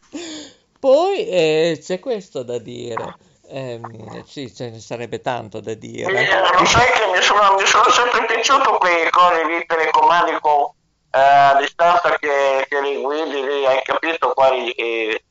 Poi 0.80 1.28
eh, 1.28 1.80
c'è 1.82 2.00
questo 2.00 2.44
da 2.44 2.58
dire. 2.58 3.16
Ehm, 3.50 4.24
sì, 4.26 4.54
ce 4.54 4.70
ne 4.70 4.80
sarebbe 4.80 5.22
tanto 5.22 5.60
da 5.60 5.74
dire. 5.74 6.12
Eh, 6.12 6.58
Lo 6.58 6.66
sai 6.66 6.92
che 6.92 7.06
mi 7.14 7.22
sono, 7.22 7.56
mi 7.56 7.66
sono 7.66 7.90
sempre 7.90 8.26
piaciuto 8.26 8.78
quei 8.78 9.10
cosi 9.10 9.46
lì, 9.46 9.66
telecomandi 9.66 10.38
con 10.42 10.72
eh, 11.12 11.20
a 11.20 11.56
distanza 11.60 12.10
che, 12.18 12.66
che 12.68 12.82
li 12.82 13.00
guidi 13.02 13.42
lì, 13.46 13.66
hai 13.66 13.82
capito 13.84 14.34
quali 14.34 14.72
eh, 14.72 15.24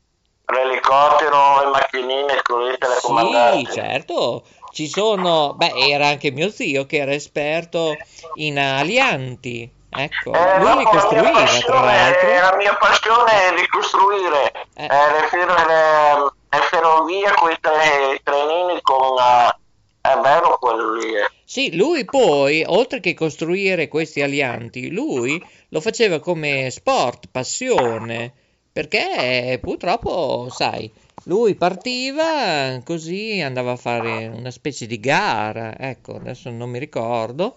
l'elicottero, 0.46 1.64
le 1.64 1.70
macchinine 1.70 2.40
con 2.42 2.62
i 2.70 2.76
telecomandati. 2.78 3.66
Sì, 3.66 3.72
certo. 3.72 4.44
Ci 4.70 4.88
sono, 4.88 5.54
beh, 5.54 5.72
era 5.74 6.06
anche 6.08 6.30
mio 6.30 6.50
zio 6.50 6.86
che 6.86 6.96
era 6.98 7.12
esperto 7.12 7.98
in 8.34 8.58
alianti. 8.58 9.70
Ecco, 9.94 10.32
Eh, 10.32 10.58
lui 10.58 10.76
li 10.78 10.84
la 10.84 10.90
costruiva, 10.90 11.30
tra 11.30 11.40
passione, 11.42 11.84
l'altro. 11.84 12.28
la 12.30 12.56
mia 12.56 12.74
passione 12.76 13.30
è 13.30 13.54
di 13.60 13.66
costruire 13.68 14.52
Eh. 14.74 14.84
eh, 14.84 14.88
le, 14.88 15.26
fer- 15.28 15.66
le- 15.66 16.32
le 16.48 16.62
ferrovie 16.70 17.30
con 17.34 17.50
i 17.50 17.56
tre- 17.60 18.18
trenini 18.22 18.80
con... 18.80 19.18
eh, 19.18 19.56
è 20.00 20.16
bello 20.18 20.56
quello 20.58 20.94
lì. 20.94 21.14
eh. 21.14 21.30
Sì, 21.44 21.76
lui 21.76 22.06
poi, 22.06 22.64
oltre 22.66 23.00
che 23.00 23.12
costruire 23.12 23.88
questi 23.88 24.22
alianti, 24.22 24.90
lui 24.90 25.40
lo 25.68 25.80
faceva 25.82 26.18
come 26.20 26.70
sport, 26.70 27.26
passione, 27.30 28.32
perché 28.72 29.58
purtroppo, 29.60 30.48
sai, 30.50 30.90
lui 31.24 31.54
partiva 31.54 32.80
così, 32.84 33.40
andava 33.40 33.72
a 33.72 33.76
fare 33.76 34.26
una 34.26 34.50
specie 34.50 34.86
di 34.86 34.98
gara, 34.98 35.74
ecco, 35.78 36.16
adesso 36.16 36.50
non 36.50 36.70
mi 36.70 36.78
ricordo, 36.78 37.54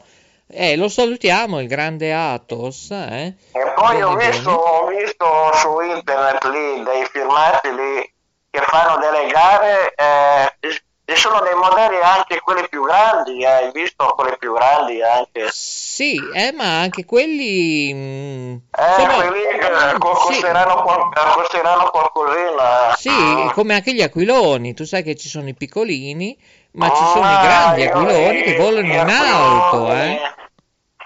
e 0.47 0.75
lo 0.75 0.89
salutiamo, 0.89 1.59
il 1.59 1.67
grande 1.67 2.13
Athos, 2.13 2.91
eh? 2.91 3.33
E 3.51 3.73
poi 3.75 4.01
ho 4.01 4.15
visto, 4.15 4.51
ho 4.51 4.87
visto 4.87 5.25
su 5.53 5.79
internet 5.79 6.43
lì 6.45 6.83
dei 6.83 7.05
filmati 7.05 7.69
lì 7.69 8.13
che 8.51 8.61
fanno 8.61 8.97
delle 8.99 9.27
gare, 9.31 9.93
eh, 9.95 10.67
ci 11.05 11.15
sono 11.15 11.39
dei 11.41 11.53
modelli 11.53 11.99
anche 12.01 12.39
quelli 12.41 12.67
più 12.67 12.83
grandi, 12.83 13.41
eh, 13.41 13.45
hai 13.47 13.71
visto 13.71 14.05
quelli 14.15 14.37
più 14.37 14.53
grandi 14.53 15.01
anche? 15.01 15.47
Sì, 15.51 16.15
eh, 16.33 16.51
ma 16.51 16.79
anche 16.81 17.05
quelli... 17.05 17.91
mm, 17.93 18.55
Eh, 18.71 18.93
sono- 18.99 19.13
quelli 19.13 19.43
eh, 19.43 19.97
co- 19.99 20.15
sì. 20.15 20.25
costeranno, 20.25 20.81
qual- 20.81 21.11
eh, 21.13 21.33
costeranno 21.33 21.89
qualcosina. 21.91 22.95
Sì, 22.97 23.51
come 23.53 23.75
anche 23.75 23.93
gli 23.93 24.01
aquiloni, 24.01 24.73
tu 24.73 24.83
sai 24.83 25.03
che 25.03 25.15
ci 25.15 25.29
sono 25.29 25.47
i 25.47 25.53
piccolini, 25.53 26.37
ma 26.73 26.89
ci 26.89 27.05
sono 27.05 27.31
i 27.31 27.35
Ah, 27.35 27.39
grandi 27.39 27.83
aquiloni 27.83 28.41
che 28.41 28.55
volano 28.55 28.87
in 28.87 28.99
alto, 29.09 29.91
eh? 29.93 30.19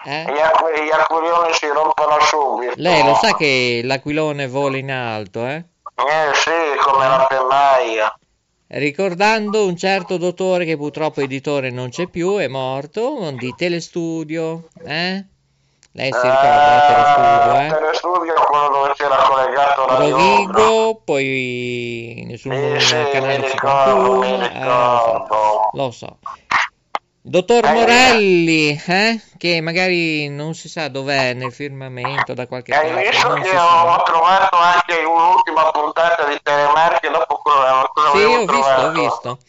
Eh? 0.05 0.23
Gli, 0.33 0.39
aqu- 0.39 0.71
gli 0.81 0.89
aquiloni 0.91 1.53
si 1.53 1.67
rompono 1.67 2.19
subito. 2.21 2.73
Lei 2.77 3.03
lo 3.03 3.15
sa 3.15 3.33
che 3.35 3.81
l'aquilone 3.83 4.47
vola 4.47 4.77
in 4.77 4.91
alto, 4.91 5.45
eh? 5.45 5.63
Eh 5.95 6.33
sì, 6.35 6.77
come 6.81 7.05
la 7.05 7.25
pennaia. 7.27 8.18
Ricordando 8.72 9.65
un 9.65 9.76
certo 9.76 10.17
dottore 10.17 10.63
che 10.63 10.78
purtroppo 10.78 11.22
editore 11.22 11.72
non 11.72 11.89
c'è 11.89 12.05
più, 12.05 12.36
è 12.38 12.47
morto, 12.47 13.32
di 13.36 13.51
Telestudio, 13.57 14.67
eh? 14.86 15.26
Lei 15.93 16.11
si 16.13 16.20
ricorda 16.22 16.70
del 16.70 16.82
Telestudio, 16.88 17.55
Eh, 17.55 17.65
eh? 17.65 17.70
telestudio 17.70 18.36
è 18.36 18.45
quello 18.45 18.70
dove 18.70 18.93
c'era 18.93 19.15
collegato 19.15 19.86
la 19.88 19.95
Rovigo, 19.95 21.01
poi 21.03 22.36
sul 22.38 22.53
Sì, 22.53 22.86
sì, 22.86 22.95
mi 22.95 23.11
canale 23.11 23.36
ricordo, 23.38 24.22
51, 24.22 24.38
mi 24.38 24.43
eh, 24.43 24.59
ricordo. 24.59 25.70
lo 25.74 25.89
so. 25.91 26.17
Dottor 27.22 27.65
Eh, 27.65 27.74
Morelli, 27.74 28.82
eh? 28.88 29.22
Che 29.38 29.61
magari 29.61 30.30
non 30.30 30.53
si 30.53 30.67
sa 30.70 30.88
dov'è 30.88 31.34
nel 31.34 31.51
firmamento 31.51 32.34
da 32.34 32.47
qualche 32.47 32.74
Hai 32.74 32.89
parte, 32.91 33.09
visto 33.11 33.28
non 33.28 33.41
che 33.41 33.49
ho, 33.57 34.03
trovato 34.03 34.55
anche 34.57 35.03
un'ultima 35.03 35.72
puntata 35.72 36.26
di 36.28 36.39
Telemarche 36.41 37.09
dopo 37.09 37.38
quello 37.43 37.89
cosa 37.93 38.09
Sì, 38.17 38.24
ho 38.24 38.47
visto, 38.47 38.82
ho 38.82 38.89
trovato? 38.89 38.91
visto. 38.91 39.39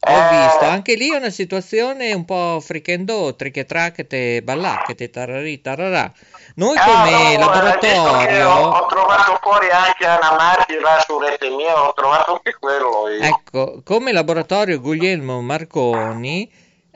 Eh. 0.00 0.10
Ho 0.10 0.22
visto, 0.22 0.64
anche 0.64 0.94
lì 0.94 1.10
è 1.12 1.16
una 1.16 1.30
situazione 1.30 2.14
un 2.14 2.24
po' 2.24 2.60
frichendò, 2.60 3.34
trichetrachete, 3.34 4.42
ballacchete, 4.42 5.10
tararì, 5.10 5.60
tararà. 5.60 6.10
Noi 6.56 6.76
Ah, 6.78 6.84
come 6.84 7.36
no, 7.38 7.50
hai 7.50 7.78
visto 7.80 8.16
che 8.16 8.42
ho, 8.42 8.50
laboratorio, 8.50 8.70
ho 8.70 8.86
trovato 8.86 9.38
fuori 9.42 9.68
anche 9.70 10.06
Anna 10.06 10.32
Marchi 10.36 10.78
là 10.80 10.98
su 11.06 11.18
rete 11.18 11.50
mia, 11.50 11.88
ho 11.88 11.92
trovato 11.92 12.32
anche 12.32 12.56
quello 12.58 13.08
io. 13.08 13.20
ecco, 13.28 13.80
come 13.84 14.12
laboratorio 14.12 14.80
Guglielmo 14.80 15.40
Marconi, 15.42 16.50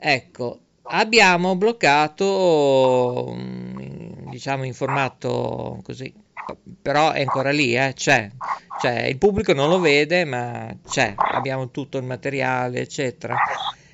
ecco, 0.05 0.59
abbiamo 0.83 1.55
bloccato, 1.55 3.33
mm, 3.33 4.29
diciamo 4.29 4.65
in 4.65 4.73
formato 4.73 5.79
così, 5.81 6.13
però 6.81 7.11
è 7.11 7.21
ancora 7.21 7.51
lì, 7.51 7.73
eh, 7.73 7.93
c'è, 7.95 8.29
c'è, 8.81 9.03
il 9.05 9.17
pubblico 9.17 9.53
non 9.53 9.69
lo 9.69 9.79
vede, 9.79 10.25
ma 10.25 10.75
c'è, 10.85 11.13
abbiamo 11.15 11.71
tutto 11.71 11.97
il 11.97 12.03
materiale, 12.03 12.81
eccetera. 12.81 13.35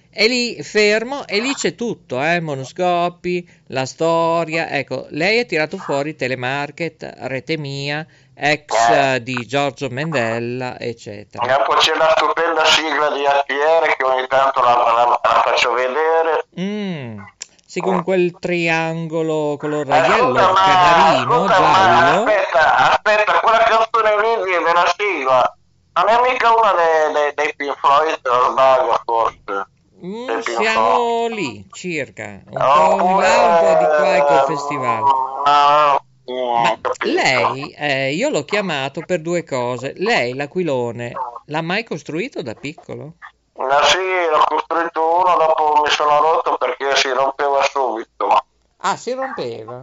È 0.09 0.27
lì 0.27 0.61
fermo 0.63 1.27
e 1.27 1.39
lì 1.39 1.53
c'è 1.53 1.75
tutto, 1.75 2.21
eh, 2.23 2.39
monoscopi, 2.39 3.47
la 3.67 3.85
storia, 3.85 4.71
ecco, 4.71 5.05
lei 5.11 5.39
ha 5.39 5.45
tirato 5.45 5.77
fuori 5.77 6.15
Telemarket, 6.15 7.17
Rete 7.19 7.55
Mia, 7.59 8.05
ex 8.39 8.89
eh, 8.89 9.21
di 9.23 9.45
Giorgio 9.45 9.87
Mendella, 9.89 10.79
eccetera. 10.79 11.45
E 11.59 11.63
poi 11.63 11.77
c'è 11.77 11.93
la 11.95 12.13
stupenda 12.15 12.63
sigla 12.65 13.11
di 13.11 13.25
Alfiere 13.25 13.95
che 13.97 14.03
ogni 14.05 14.27
tanto 14.27 14.61
la, 14.61 14.75
la- 14.75 15.19
la 15.21 15.41
faccio 15.45 15.73
vedere. 15.73 16.45
Mm, 16.59 17.19
sì, 17.65 17.81
con 17.81 18.03
quel 18.03 18.37
triangolo 18.39 19.57
color 19.57 19.87
Eh, 19.89 19.97
ascolta, 19.97 20.51
ma, 20.51 20.61
canarino, 20.61 21.43
ma 21.43 21.47
giallo. 21.47 22.23
aspetta, 22.23 22.75
aspetta, 22.91 23.39
quella 23.41 23.57
canzone 23.59 24.43
lì 24.45 24.63
della 24.63 24.93
sigla 24.97 25.53
non 25.93 26.07
è 26.07 26.31
mica 26.31 26.53
una 26.55 26.71
dei, 26.73 27.11
dei, 27.13 27.33
dei 27.35 27.53
Pink 27.57 27.77
Floyd, 27.77 28.19
o 28.25 28.51
sbaglio 28.51 29.01
forse. 29.03 29.67
Mm, 30.01 30.39
siamo 30.39 31.27
lì, 31.27 31.67
circa, 31.73 32.39
un 32.49 32.61
Oh, 32.61 32.95
po' 32.95 33.03
in 33.05 33.17
là, 33.17 33.47
un 33.47 33.57
po' 33.59 33.79
di 33.79 33.85
qua, 33.85 34.15
ecco 34.15 34.33
il 34.33 34.39
eh, 34.39 34.45
festival. 34.45 34.99
no, 34.99 35.43
mm, 35.43 35.95
Ma 36.29 36.77
lei, 37.05 37.71
eh, 37.77 38.13
io 38.13 38.29
l'ho 38.29 38.43
chiamato 38.43 39.01
per 39.01 39.21
due 39.21 39.43
cose. 39.43 39.93
Lei, 39.97 40.33
l'aquilone, 40.35 41.13
l'ha 41.45 41.61
mai 41.61 41.83
costruito 41.83 42.41
da 42.41 42.53
piccolo? 42.53 43.13
Ma 43.53 43.83
sì, 43.83 43.97
l'ho 43.97 44.43
costruito 44.45 45.17
uno, 45.17 45.35
dopo 45.37 45.81
mi 45.81 45.89
sono 45.89 46.19
rotto 46.21 46.57
perché 46.57 46.95
si 46.95 47.09
rompeva 47.11 47.61
subito. 47.63 48.45
Ah, 48.77 48.95
si 48.95 49.13
rompeva. 49.13 49.81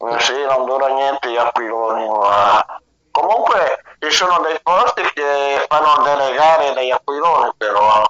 Eh 0.00 0.20
Sì, 0.20 0.32
non 0.48 0.64
dura 0.66 0.88
niente 0.88 1.30
gli 1.30 1.36
aquiloni. 1.36 2.08
ma- 2.08 2.80
Comunque 3.10 3.82
ci 3.98 4.10
sono 4.10 4.40
dei 4.40 4.58
posti 4.62 5.02
che 5.12 5.66
fanno 5.68 6.02
delle 6.04 6.34
gare 6.34 6.72
degli 6.72 6.90
aquiloni 6.90 7.50
però. 7.56 8.04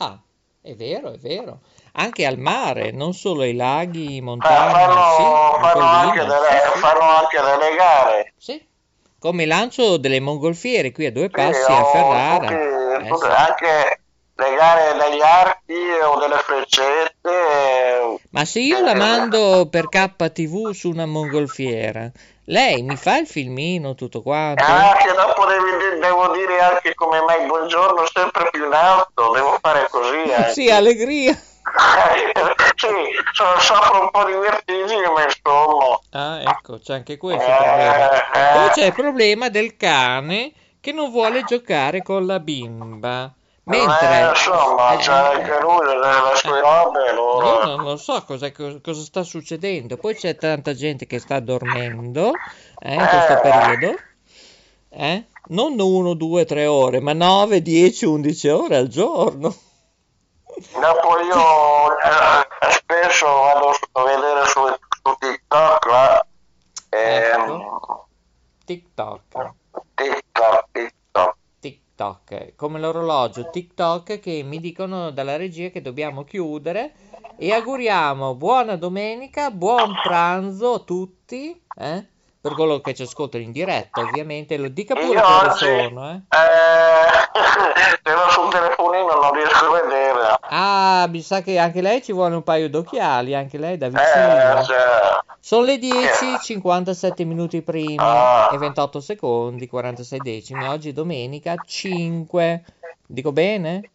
Ah, 0.00 0.18
è 0.62 0.74
vero, 0.74 1.12
è 1.12 1.18
vero. 1.18 1.60
Anche 1.92 2.26
al 2.26 2.38
mare, 2.38 2.90
non 2.92 3.12
solo 3.14 3.42
ai 3.42 3.54
laghi, 3.54 4.18
Eh, 4.18 4.20
montagne, 4.20 4.72
fanno, 4.72 5.02
sì, 5.16 5.22
in 5.22 5.62
fanno 5.62 5.84
anche 5.84 6.18
delle, 6.20 6.34
sì, 6.34 6.70
sì. 6.72 6.78
fanno 6.78 7.00
anche 7.00 7.40
delle 7.40 7.74
gare. 7.76 8.32
Sì. 8.36 8.66
Come 9.18 9.46
lancio 9.46 9.96
delle 9.96 10.20
mongolfiere 10.20 10.92
qui 10.92 11.06
a 11.06 11.12
due 11.12 11.28
passi 11.28 11.72
a 11.72 11.84
Ferrara. 11.84 12.46
tutti- 12.46 12.54
Eh, 12.54 13.08
tutti-. 13.08 13.26
Anche 13.26 14.00
le 14.36 14.54
gare 14.56 14.92
degli 15.10 15.20
archi 15.20 15.74
o 16.04 16.18
delle 16.20 16.36
freccette. 16.38 17.28
eh, 17.30 18.20
Ma 18.30 18.44
se 18.44 18.60
io 18.60 18.80
la 18.80 18.94
mando 18.94 19.66
per 19.68 19.88
KTV 19.88 20.70
su 20.70 20.88
una 20.90 21.06
mongolfiera, 21.06 22.10
lei 22.48 22.82
mi 22.82 22.96
fa 22.96 23.18
il 23.18 23.26
filmino, 23.26 23.94
tutto 23.94 24.22
quanto? 24.22 24.64
Ah, 24.64 24.96
che 24.96 25.12
dopo 25.14 25.44
devi 25.46 25.70
di- 25.94 26.00
devo 26.00 26.28
dire 26.32 26.60
anche 26.60 26.94
come 26.94 27.20
mai 27.22 27.46
buongiorno 27.46 28.04
sempre 28.12 28.48
più 28.50 28.64
in 28.66 28.72
alto, 28.72 29.32
devo 29.32 29.58
fare 29.60 29.86
così 29.90 30.32
anche. 30.32 30.52
Sì, 30.58 30.70
allegria. 30.70 31.32
sì, 32.76 32.88
so- 33.32 33.58
soffro 33.60 34.00
un 34.02 34.10
po' 34.10 34.24
di 34.24 34.32
vertigini, 34.32 35.02
ma 35.14 35.24
insomma. 35.24 35.98
Ah, 36.12 36.40
ecco, 36.40 36.78
c'è 36.78 36.94
anche 36.94 37.16
questo 37.18 37.44
Eh, 37.50 37.54
problema. 37.54 38.32
eh. 38.32 38.52
Poi 38.58 38.68
c'è 38.70 38.84
il 38.86 38.92
problema 38.94 39.48
del 39.50 39.76
cane 39.76 40.52
che 40.80 40.92
non 40.92 41.10
vuole 41.10 41.44
giocare 41.44 42.02
con 42.02 42.24
la 42.24 42.40
bimba. 42.40 43.30
Mentre... 43.68 44.20
Eh, 44.20 44.28
insomma, 44.30 44.92
eh, 44.94 44.96
c'è 44.98 45.12
anche 45.12 45.60
lui 45.60 45.84
le, 45.86 45.96
le 45.98 46.36
sue 46.36 46.60
robe, 46.60 47.04
Io 47.04 47.10
allora. 47.10 47.64
non 47.66 47.82
lo 47.84 47.96
so 47.96 48.22
cosa, 48.24 48.50
cosa 48.52 49.02
sta 49.02 49.22
succedendo. 49.22 49.96
Poi 49.96 50.14
c'è 50.14 50.36
tanta 50.36 50.72
gente 50.74 51.06
che 51.06 51.18
sta 51.18 51.38
dormendo 51.40 52.32
eh, 52.78 52.94
in 52.94 53.06
questo 53.06 53.32
Eh. 53.34 53.40
periodo. 53.40 53.96
Eh? 54.90 55.26
Non 55.48 55.78
1, 55.78 56.14
2, 56.14 56.44
3 56.46 56.66
ore, 56.66 57.00
ma 57.00 57.12
9, 57.12 57.60
10, 57.62 58.04
11 58.06 58.48
ore 58.48 58.76
al 58.76 58.88
giorno. 58.88 59.54
Dopo 60.54 61.20
io 61.20 61.98
eh, 62.00 62.70
spesso 62.72 63.26
vado 63.26 63.70
a 63.92 64.02
vedere 64.02 64.46
su, 64.46 64.60
su 65.02 65.14
TikTok 65.18 65.86
ehm, 66.88 67.42
Ecco. 67.42 68.08
TikTok, 68.64 69.20
TikTok. 69.28 69.54
TikTok, 71.98 72.54
come 72.54 72.78
l'orologio 72.78 73.50
TikTok 73.50 74.20
che 74.20 74.42
mi 74.44 74.60
dicono 74.60 75.10
dalla 75.10 75.36
regia 75.36 75.70
che 75.70 75.80
dobbiamo 75.80 76.22
chiudere 76.22 76.94
e 77.36 77.52
auguriamo 77.52 78.36
buona 78.36 78.76
domenica, 78.76 79.50
buon 79.50 79.98
pranzo 80.00 80.74
a 80.74 80.78
tutti, 80.78 81.60
eh? 81.74 82.06
Per 82.40 82.54
quello 82.54 82.80
che 82.80 82.94
ci 82.94 83.02
ascoltano 83.02 83.42
in 83.42 83.50
diretta, 83.50 84.00
ovviamente, 84.00 84.56
lo 84.56 84.68
dica 84.68 84.94
pure 84.94 85.06
Io 85.18 85.26
oggi, 85.26 85.56
sono, 85.56 86.10
eh? 86.10 86.14
eh, 86.14 87.28
se 88.04 88.14
no 88.14 88.28
sul 88.30 88.48
telefonino 88.50 89.20
non 89.20 89.32
riesco 89.32 89.66
a 89.66 89.80
vedere. 89.82 90.38
Ah, 90.50 91.06
mi 91.08 91.20
sa 91.20 91.40
che 91.42 91.58
anche 91.58 91.80
lei 91.80 92.00
ci 92.00 92.12
vuole 92.12 92.36
un 92.36 92.44
paio 92.44 92.70
d'occhiali, 92.70 93.34
anche 93.34 93.58
lei 93.58 93.76
da 93.76 93.86
Eh, 93.86 93.90
vicino. 93.90 94.62
cioè, 94.64 95.18
Sono 95.40 95.64
le 95.64 95.78
10, 95.78 96.38
57 96.40 97.24
minuti 97.24 97.60
primi 97.62 97.96
Ah. 97.98 98.48
e 98.52 98.56
28 98.58 99.00
secondi, 99.00 99.66
46 99.66 100.20
decimi. 100.20 100.64
Oggi 100.64 100.90
è 100.90 100.92
domenica 100.92 101.56
5. 101.66 102.64
Dico 103.04 103.32
bene? 103.32 103.90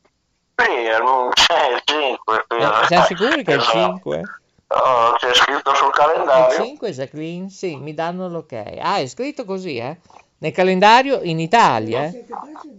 sì, 0.55 0.65
è 0.69 0.95
il 0.97 1.29
c'è 1.33 1.71
il 1.71 1.81
5. 1.85 2.45
sì. 2.49 2.55
Eh, 2.57 2.85
siamo 2.87 3.05
sicuri 3.05 3.43
che 3.43 3.51
è 3.53 3.55
il 3.55 3.61
Esatto. 3.61 3.79
5? 3.79 4.21
Oh, 4.67 5.13
c'è 5.17 5.33
scritto 5.33 5.73
sul 5.75 5.87
Il 5.87 5.93
calendario. 5.93 6.65
5, 6.65 6.91
Jacqueline? 6.91 7.49
Sì, 7.49 7.75
mi 7.75 7.93
danno 7.93 8.27
l'ok. 8.27 8.53
Ah, 8.79 8.97
è 8.97 9.07
scritto 9.07 9.45
così, 9.45 9.77
eh? 9.77 9.97
Nel 10.39 10.51
calendario 10.51 11.21
in 11.21 11.39
Italia, 11.39 12.05
eh? 12.05 12.25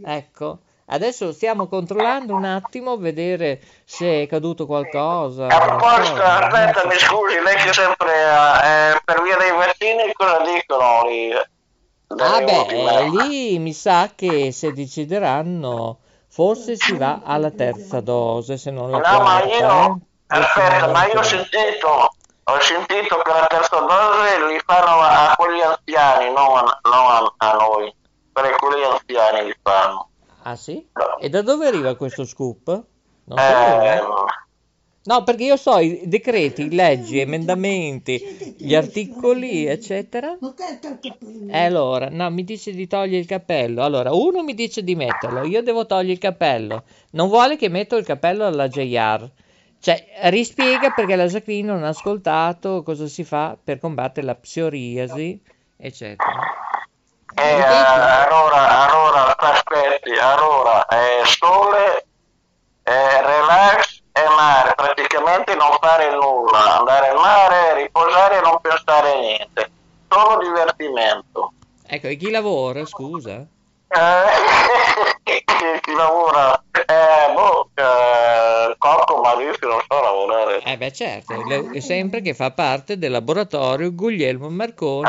Ecco. 0.05 0.59
Adesso 0.87 1.32
stiamo 1.32 1.66
controllando 1.66 2.35
un 2.35 2.45
attimo, 2.45 2.99
vedere 2.99 3.61
se 3.85 4.22
è 4.22 4.26
caduto 4.26 4.66
qualcosa. 4.66 5.47
A 5.47 5.61
proposito, 5.61 6.22
aspetta, 6.22 6.80
so. 6.80 6.89
mi 6.89 6.99
scusi, 6.99 7.41
lei 7.43 7.57
che 7.57 7.72
sempre 7.72 8.12
eh, 8.12 9.01
per 9.03 9.22
via 9.22 9.37
dei 9.39 9.51
vaccini 9.53 10.12
cosa 10.12 10.43
dicono 10.43 11.09
lì? 11.09 11.32
Ah 12.16 12.41
beh, 12.43 12.59
ultime- 12.59 12.99
eh, 12.99 13.09
lì 13.09 13.59
mi 13.59 13.72
sa 13.72 14.11
che 14.14 14.53
se 14.53 14.74
decideranno, 14.74 16.01
forse 16.28 16.76
si 16.76 16.97
va 16.99 17.22
alla 17.24 17.51
terza 17.51 18.01
dose, 18.01 18.59
se 18.59 18.70
non 18.70 18.91
la 18.91 18.99
No, 18.99 19.22
ma 19.22 19.41
quarta, 19.41 19.57
io, 19.57 19.95
eh? 19.97 19.97
Aspetta, 20.41 20.89
ma 20.89 21.07
io 21.07 21.18
ho 21.18 21.22
sentito, 21.22 21.89
ho 22.45 22.61
sentito 22.61 23.16
che 23.22 23.30
la 23.30 23.47
terza 23.49 23.78
dose 23.80 24.47
li 24.53 24.61
fanno 24.64 25.01
a 25.01 25.35
quelli 25.37 25.61
anziani, 25.62 26.26
non 26.32 26.57
a, 26.57 26.80
non 26.82 27.07
a- 27.11 27.35
a 27.37 27.53
noi, 27.57 27.93
per 28.32 28.55
quelli 28.57 28.82
anziani 28.85 29.47
li 29.47 29.55
fanno. 29.62 30.11
Ah 30.43 30.57
sì? 30.57 30.87
E 31.20 31.28
da 31.30 31.43
dove 31.43 31.66
arriva 31.66 31.95
questo 31.97 32.24
scoop? 32.24 32.66
Non 33.24 33.39
so 33.39 33.45
Eh. 33.45 34.03
No, 35.07 35.22
perché 35.22 35.45
io 35.45 35.57
so 35.59 35.78
i 35.78 36.03
decreti, 36.07 36.74
leggi, 36.74 37.18
emendamenti, 37.18 38.55
gli 38.59 38.74
articoli, 38.74 39.66
eccetera. 39.66 40.35
E 41.51 41.64
allora, 41.64 42.09
no, 42.11 42.30
mi 42.30 42.43
dice 42.43 42.72
di 42.72 42.87
togliere 42.87 43.18
il 43.18 43.26
cappello. 43.26 43.85
Allora, 43.85 44.14
uno 44.14 44.43
mi 44.43 44.55
dice 44.55 44.82
di 44.82 44.95
metterlo, 44.95 45.45
io 45.45 45.62
devo 45.62 45.85
togliere 45.85 46.12
il 46.12 46.18
cappello. 46.18 46.85
Non 47.11 47.28
vuole 47.28 47.57
che 47.57 47.68
metto 47.68 47.97
il 47.97 48.05
cappello 48.07 48.47
alla 48.47 48.66
JR. 48.68 49.28
Cioè, 49.85 50.30
rispiega 50.30 50.93
perché 50.93 51.14
la 51.14 51.26
Jacqueline 51.26 51.70
non 51.70 51.85
ha 51.85 51.89
ascoltato 51.89 52.82
cosa 52.82 53.07
si 53.07 53.22
fa 53.22 53.55
per 53.62 53.78
combattere 53.78 54.24
la 54.24 54.35
psoriasi, 54.35 55.39
eccetera. 55.76 56.41
Eh, 57.35 57.62
allora, 57.62 58.89
allora, 58.89 59.37
aspetti, 59.37 60.12
allora, 60.12 60.87
eh, 60.87 61.26
sole, 61.26 62.07
eh, 62.82 63.20
relax 63.26 64.01
e 64.11 64.22
mare, 64.35 64.72
praticamente 64.74 65.55
non 65.55 65.76
fare 65.78 66.14
nulla, 66.14 66.78
andare 66.78 67.09
al 67.09 67.16
mare, 67.16 67.82
riposare 67.82 68.39
e 68.39 68.41
non 68.41 68.59
pensare 68.62 69.12
a 69.12 69.18
niente, 69.18 69.70
solo 70.09 70.43
divertimento. 70.43 71.53
Ecco, 71.87 72.07
e 72.07 72.16
chi 72.16 72.30
lavora, 72.30 72.87
scusa? 72.87 73.45
Eh, 73.97 75.22
chi, 75.22 75.45
chi 75.80 75.95
lavora, 75.95 76.61
eh, 76.72 77.32
boh, 77.32 77.70
eh, 77.74 78.74
Cocco, 78.76 79.20
Maurizio 79.20 79.68
non 79.68 79.80
so 79.86 80.03
lavorare. 80.03 80.62
Eh 80.64 80.76
beh 80.76 80.92
certo, 80.92 81.34
sempre 81.78 82.20
che 82.20 82.34
fa 82.34 82.51
parte 82.51 82.99
del 82.99 83.12
laboratorio 83.12 83.95
Guglielmo 83.95 84.49
Marconi 84.49 85.09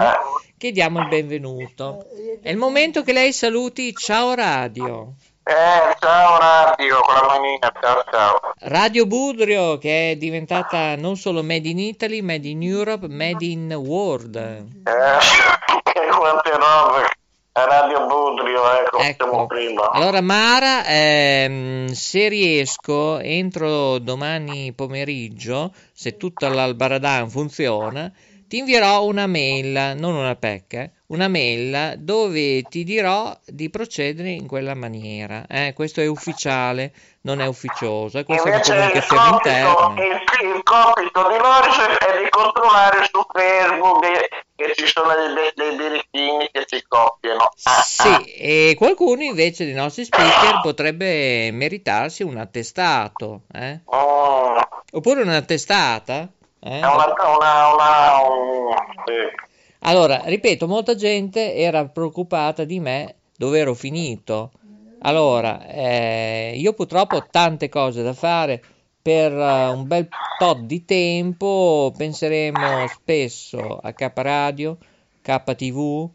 che 0.57 0.71
diamo 0.71 0.99
il 0.99 1.07
benvenuto. 1.07 2.05
È 2.41 2.49
il 2.49 2.57
momento 2.57 3.01
che 3.01 3.13
lei 3.13 3.33
saluti 3.33 3.93
Ciao 3.93 4.35
Radio. 4.35 5.13
Eh, 5.47 5.95
ciao 5.99 6.39
radio, 6.39 7.01
con 7.01 7.13
la 7.13 7.27
manina, 7.27 7.71
ciao 7.79 8.03
ciao. 8.09 8.39
Radio 8.61 9.05
Budrio 9.05 9.77
che 9.77 10.11
è 10.11 10.15
diventata 10.15 10.95
non 10.95 11.17
solo 11.17 11.43
Made 11.43 11.67
in 11.67 11.77
Italy, 11.77 12.21
Made 12.21 12.47
in 12.47 12.63
Europe, 12.63 13.07
Made 13.07 13.45
in 13.45 13.71
World. 13.73 14.35
Eh, 14.35 14.73
quante 16.17 16.49
robe. 16.49 17.14
Radio 17.57 18.05
Budrio, 18.05 18.69
ecco, 18.69 18.99
siamo 18.99 19.45
prima. 19.45 19.89
Allora 19.91 20.19
Mara, 20.19 20.83
ehm, 20.85 21.87
se 21.87 22.27
riesco 22.27 23.17
entro 23.19 23.97
domani 23.99 24.73
pomeriggio, 24.73 25.71
se 25.93 26.17
tutta 26.17 26.49
l'Albaradan 26.49 27.29
funziona, 27.29 28.11
ti 28.47 28.57
invierò 28.57 29.03
una 29.05 29.27
mail, 29.27 29.95
non 29.97 30.15
una 30.15 30.35
PEC, 30.35 30.73
eh, 30.73 30.91
una 31.07 31.27
mail 31.27 31.95
dove 31.97 32.63
ti 32.63 32.83
dirò 32.83 33.35
di 33.45 33.69
procedere 33.69 34.31
in 34.31 34.47
quella 34.47 34.73
maniera. 34.73 35.45
Eh, 35.47 35.73
questo 35.73 36.01
è 36.01 36.07
ufficiale, 36.07 36.93
non 37.21 37.41
è 37.41 37.45
ufficioso, 37.45 38.17
e 38.19 38.23
questa 38.23 38.49
è 38.49 38.53
una 38.53 38.57
Invece 38.57 38.73
il 38.73 39.05
comunicazione 39.07 39.29
interna. 39.29 39.73
compito, 39.73 40.01
il, 40.03 40.55
il 40.55 40.63
compito 40.63 41.27
di 41.27 41.37
Loris 41.37 41.77
è 41.77 42.23
di 42.23 42.29
controllare 42.29 43.09
su 43.11 43.21
Facebook 43.31 44.27
che, 44.55 44.73
ci 44.75 44.87
sono 44.87 45.13
dei, 45.13 45.75
dei 45.75 46.49
che 46.51 46.65
si 46.65 46.83
copiano. 46.87 47.51
Ah, 47.63 47.81
Sì, 47.83 48.33
e 48.33 48.75
qualcuno 48.77 49.21
invece 49.21 49.65
dei 49.65 49.73
nostri 49.73 50.05
speaker 50.05 50.61
potrebbe 50.61 51.51
meritarsi 51.51 52.23
un 52.23 52.37
attestato, 52.37 53.41
eh? 53.53 53.81
oh, 53.85 54.55
Oppure 54.91 55.23
una 55.23 55.41
testata, 55.41 56.29
eh? 56.65 56.79
è 56.79 56.85
una, 56.85 57.05
una, 57.05 57.73
una, 57.73 58.27
un- 58.27 58.73
sì. 59.05 59.53
Allora, 59.87 60.21
ripeto, 60.25 60.67
molta 60.67 60.95
gente 60.95 61.53
era 61.53 61.85
preoccupata 61.85 62.63
di 62.63 62.79
me 62.79 63.15
dove 63.37 63.59
ero 63.59 63.75
finito. 63.75 64.51
Allora, 64.99 65.67
eh, 65.67 66.53
io 66.55 66.73
purtroppo 66.73 67.17
ho 67.17 67.27
tante 67.29 67.69
cose 67.69 68.01
da 68.01 68.13
fare. 68.13 68.63
Per 68.99 69.31
eh, 69.31 69.67
un 69.69 69.85
bel 69.85 70.07
tot 70.39 70.61
di 70.61 70.83
tempo 70.83 71.93
penseremo 71.95 72.87
spesso 72.87 73.77
a 73.79 73.93
K 73.93 74.11
Radio, 74.15 74.77
KTV, 75.21 76.09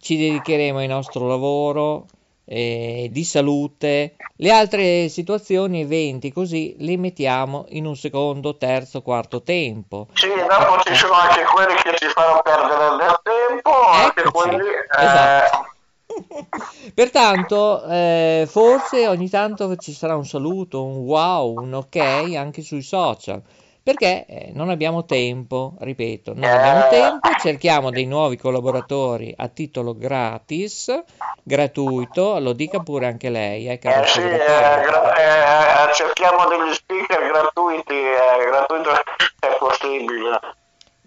ci 0.00 0.16
dedicheremo 0.16 0.80
al 0.80 0.88
nostro 0.88 1.28
lavoro 1.28 2.06
eh, 2.44 3.08
di 3.10 3.24
salute. 3.24 4.16
Le 4.36 4.50
altre 4.50 5.08
situazioni, 5.08 5.82
eventi 5.82 6.32
così, 6.32 6.74
li 6.78 6.96
mettiamo 6.96 7.66
in 7.70 7.86
un 7.86 7.96
secondo, 7.96 8.56
terzo, 8.56 9.02
quarto 9.02 9.42
tempo. 9.42 10.08
Sì, 10.14 10.28
dopo 10.28 10.80
ci 10.82 10.94
sono 10.94 11.14
anche 11.14 11.44
quelli 11.44 11.74
che 11.74 11.96
ci 11.96 12.06
fanno 12.08 12.40
perdere 12.42 12.96
del 12.96 13.20
tempo, 13.22 13.70
anche 13.70 14.22
quelli... 14.30 14.64
esatto. 14.98 15.56
eh, 15.56 15.70
Pertanto, 16.94 17.84
eh, 17.84 18.46
forse 18.48 19.08
ogni 19.08 19.28
tanto 19.28 19.74
ci 19.76 19.92
sarà 19.92 20.16
un 20.16 20.26
saluto, 20.26 20.84
un 20.84 20.98
wow, 20.98 21.60
un 21.60 21.72
ok 21.74 21.96
anche 22.36 22.62
sui 22.62 22.82
social. 22.82 23.42
Perché 23.84 24.26
eh, 24.26 24.50
non 24.54 24.70
abbiamo 24.70 25.04
tempo, 25.04 25.74
ripeto, 25.80 26.34
non 26.36 26.44
abbiamo 26.44 26.88
tempo, 26.88 27.28
cerchiamo 27.40 27.90
dei 27.90 28.06
nuovi 28.06 28.36
collaboratori 28.36 29.34
a 29.36 29.48
titolo 29.48 29.96
gratis, 29.96 31.02
gratuito, 31.42 32.38
lo 32.38 32.52
dica 32.52 32.78
pure 32.78 33.06
anche 33.06 33.28
lei, 33.28 33.68
eh, 33.68 33.78
caro 33.78 34.04
eh 34.04 34.06
sì, 34.06 34.20
eh, 34.20 34.36
gra- 34.36 35.88
eh, 35.88 35.92
cerchiamo 35.94 36.46
degli 36.46 36.72
speaker 36.72 37.26
gratuiti, 37.26 37.92
eh, 37.92 38.44
gratuito 38.46 38.90
è 38.92 39.56
possibile. 39.58 40.38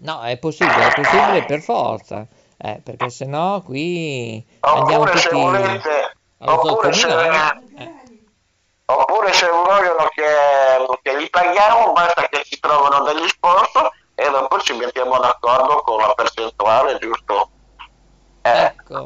No, 0.00 0.20
è 0.20 0.36
possibile, 0.36 0.88
è 0.88 0.94
possibile 0.94 1.44
per 1.46 1.62
forza, 1.62 2.26
eh, 2.58 2.80
perché 2.84 3.08
se 3.08 3.24
no 3.24 3.62
qui 3.64 4.44
andiamo 4.60 5.04
Oppure 5.04 5.18
se 5.18 5.28
tutti 5.30 5.40
volete, 5.40 6.16
allo 6.38 6.60
zoo 6.60 6.72
oppure 6.72 6.92
se, 6.92 7.06
comunale. 7.06 7.62
oppure 8.84 9.32
se 9.32 9.48
vogliono 9.48 10.08
che, 10.14 10.22
che 11.02 11.16
li 11.16 11.30
paghiamo, 11.30 11.92
basta 11.92 12.25
ci 12.48 12.60
trovano 12.60 13.04
degli 13.04 13.26
sponsor 13.28 13.90
e 14.14 14.30
dopo 14.30 14.58
ci 14.60 14.72
mettiamo 14.74 15.18
d'accordo 15.18 15.82
con 15.82 15.98
la 15.98 16.12
percentuale, 16.14 16.98
giusto? 16.98 17.50
Ecco. 18.42 19.04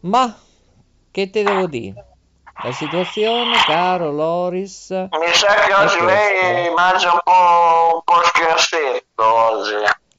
Ma 0.00 0.34
che 1.10 1.30
te 1.30 1.42
devo 1.42 1.66
dire? 1.66 2.06
La 2.62 2.72
situazione, 2.72 3.56
caro 3.64 4.10
Loris, 4.10 4.90
Mi 4.90 5.32
sa 5.32 5.54
che 5.54 5.72
oggi 5.72 5.96
è 5.96 6.04
lei 6.04 6.74
mangia 6.74 7.12
un 7.12 7.20
po', 7.22 7.94
un 7.94 8.00
po' 8.04 8.22
scherzetto 8.24 9.24
oggi. 9.24 9.74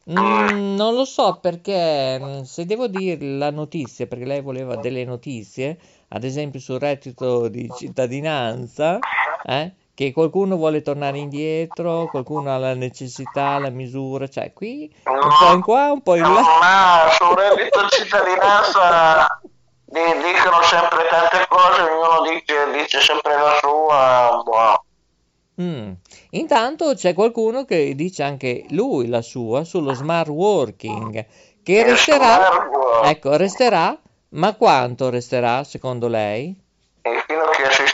Mm, 0.09 0.75
non 0.75 0.95
lo 0.95 1.05
so 1.05 1.37
perché 1.39 2.19
mm, 2.19 2.41
se 2.41 2.65
devo 2.65 2.87
dire 2.87 3.23
la 3.37 3.51
notizia, 3.51 4.07
perché 4.07 4.25
lei 4.25 4.41
voleva 4.41 4.75
delle 4.75 5.05
notizie, 5.05 5.77
ad 6.09 6.23
esempio 6.23 6.59
sul 6.59 6.79
reddito 6.79 7.47
di 7.47 7.69
cittadinanza, 7.77 8.97
eh, 9.45 9.73
che 10.01 10.13
qualcuno 10.13 10.55
vuole 10.55 10.81
tornare 10.81 11.19
indietro, 11.19 12.07
qualcuno 12.07 12.51
ha 12.51 12.57
la 12.57 12.73
necessità, 12.73 13.59
la 13.59 13.69
misura, 13.69 14.27
cioè 14.27 14.51
qui 14.51 14.91
un 15.05 15.29
po' 15.37 15.53
in 15.53 15.61
qua, 15.61 15.91
un 15.91 16.01
po' 16.01 16.15
in 16.15 16.23
là. 16.23 16.41
Ma 16.59 17.11
sul 17.11 17.35
reddito 17.35 17.83
di 17.83 17.87
cittadinanza 17.91 19.39
di- 19.85 19.99
dicono 19.99 20.63
sempre 20.63 21.07
tante 21.07 21.45
cose, 21.47 21.81
ognuno 21.81 22.27
dice, 22.31 22.71
dice 22.81 22.99
sempre 22.99 23.33
la 23.33 23.57
sua. 23.59 24.41
boh. 24.43 24.85
Mm. 25.61 25.91
Intanto 26.31 26.95
c'è 26.95 27.13
qualcuno 27.13 27.63
che 27.65 27.93
dice 27.93 28.23
anche 28.23 28.65
lui 28.69 29.07
la 29.07 29.21
sua 29.21 29.63
sullo 29.63 29.93
smart 29.93 30.29
working, 30.29 31.27
che 31.61 31.73
Il 31.73 31.85
resterà, 31.85 33.03
ecco, 33.03 33.37
resterà, 33.37 33.95
ma 34.29 34.55
quanto 34.55 35.11
resterà 35.11 35.63
secondo 35.63 36.07
lei? 36.07 36.59
E 37.03 37.23
fino 37.27 37.43
a 37.43 37.49
che 37.51 37.69
si. 37.69 37.90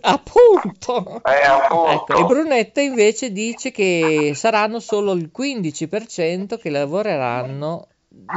Appunto! 0.00 1.20
Eh, 1.24 1.42
appunto. 1.46 2.12
Ecco, 2.12 2.16
e 2.18 2.24
Brunetta 2.24 2.80
invece 2.80 3.30
dice 3.30 3.70
che 3.70 4.32
saranno 4.34 4.80
solo 4.80 5.12
il 5.12 5.30
15% 5.36 6.58
che 6.58 6.70
lavoreranno 6.70 7.86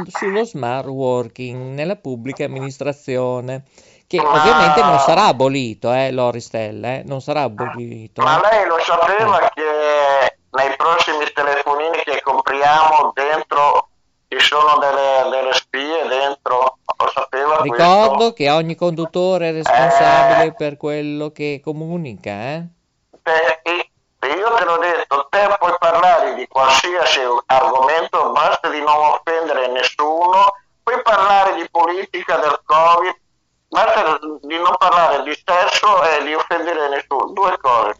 sullo 0.08 0.44
smart 0.44 0.86
working 0.86 1.72
nella 1.72 1.96
pubblica 1.96 2.44
amministrazione, 2.44 3.64
che 4.06 4.18
Ma- 4.20 4.28
ovviamente 4.30 4.82
non 4.82 4.98
sarà 4.98 5.26
abolito, 5.26 5.92
eh, 5.92 6.12
Loristel, 6.12 6.84
eh, 6.84 7.02
non 7.06 7.20
sarà 7.20 7.42
abolito. 7.42 8.22
Ma 8.22 8.40
lei 8.50 8.66
lo 8.66 8.76
Eh. 8.78 8.82
sapeva 8.82 9.50
che 9.54 10.36
nei 10.50 10.76
prossimi 10.76 11.24
telefonini 11.32 12.02
che 12.04 12.20
compriamo 12.22 13.12
dentro 13.14 13.88
ci 14.28 14.38
sono 14.40 14.78
delle, 14.78 15.28
delle 15.30 15.52
spie 15.54 16.06
dentro? 16.08 16.78
Sapeva 17.12 17.56
questo? 17.56 17.76
Ricordo 17.76 18.32
che 18.32 18.50
ogni 18.50 18.74
conduttore 18.74 19.50
è 19.50 19.52
responsabile 19.52 20.54
per 20.54 20.76
quello 20.76 21.30
che 21.30 21.60
comunica, 21.62 22.30
eh? 22.30 22.66
E- 23.62 23.90
io 24.22 24.54
te 24.54 24.64
l'ho 24.64 24.78
detto, 24.78 25.26
te 25.30 25.48
puoi 25.58 25.74
parlare 25.78 26.34
di 26.34 26.46
qualsiasi 26.46 27.20
argomento, 27.46 28.30
basta 28.30 28.68
di 28.70 28.78
non 28.78 28.96
offendere 28.96 29.68
nessuno, 29.68 30.54
puoi 30.82 31.02
parlare 31.02 31.56
di 31.56 31.68
politica, 31.70 32.36
del 32.36 32.60
Covid, 32.64 33.16
basta 33.68 34.18
di 34.42 34.56
non 34.56 34.76
parlare 34.78 35.24
di 35.24 35.32
sesso 35.44 36.02
e 36.04 36.24
di 36.24 36.34
offendere 36.34 36.88
nessuno, 36.88 37.32
due 37.32 37.58
cose. 37.60 37.96